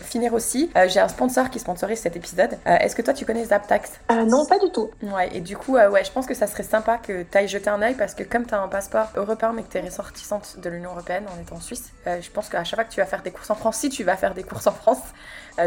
[0.00, 2.58] finir aussi, j'ai un sponsor qui sponsorise cet épisode.
[2.66, 3.92] Est-ce que toi, tu connais ZapTax?
[4.26, 4.90] Non, pas du tout.
[5.02, 7.70] Ouais, et du coup, ouais, je pense que ça serait sympa que tu ailles jeter
[7.70, 10.56] un œil parce que comme tu as un passeport européen mais que tu es ressortissante
[10.58, 13.06] de l'Union Européenne en étant en Suisse, je pense qu'à chaque fois que tu vas
[13.06, 15.00] faire des courses en France, si tu vas faire des courses en France,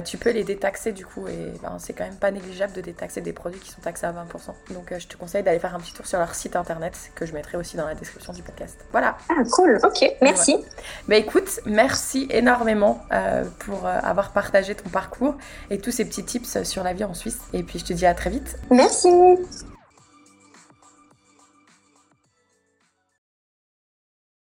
[0.04, 1.28] tu peux les détaxer du coup.
[1.28, 4.12] Et ben, c'est quand même pas négligeable de détaxer des produits qui sont taxés à
[4.12, 4.74] 20%.
[4.74, 7.34] Donc, je te conseille d'aller faire un petit tour sur leur site internet que je
[7.34, 8.86] mettrai aussi dans la description du podcast.
[8.92, 9.18] Voilà.
[9.30, 9.80] Ah, cool.
[9.84, 10.58] Ok, merci.
[11.08, 15.36] Bah écoute, merci énormément euh, pour euh, avoir partagé ton parcours
[15.70, 17.40] et tous ces petits tips sur la vie en Suisse.
[17.54, 18.58] Et puis je te dis à très vite.
[18.72, 19.10] Merci.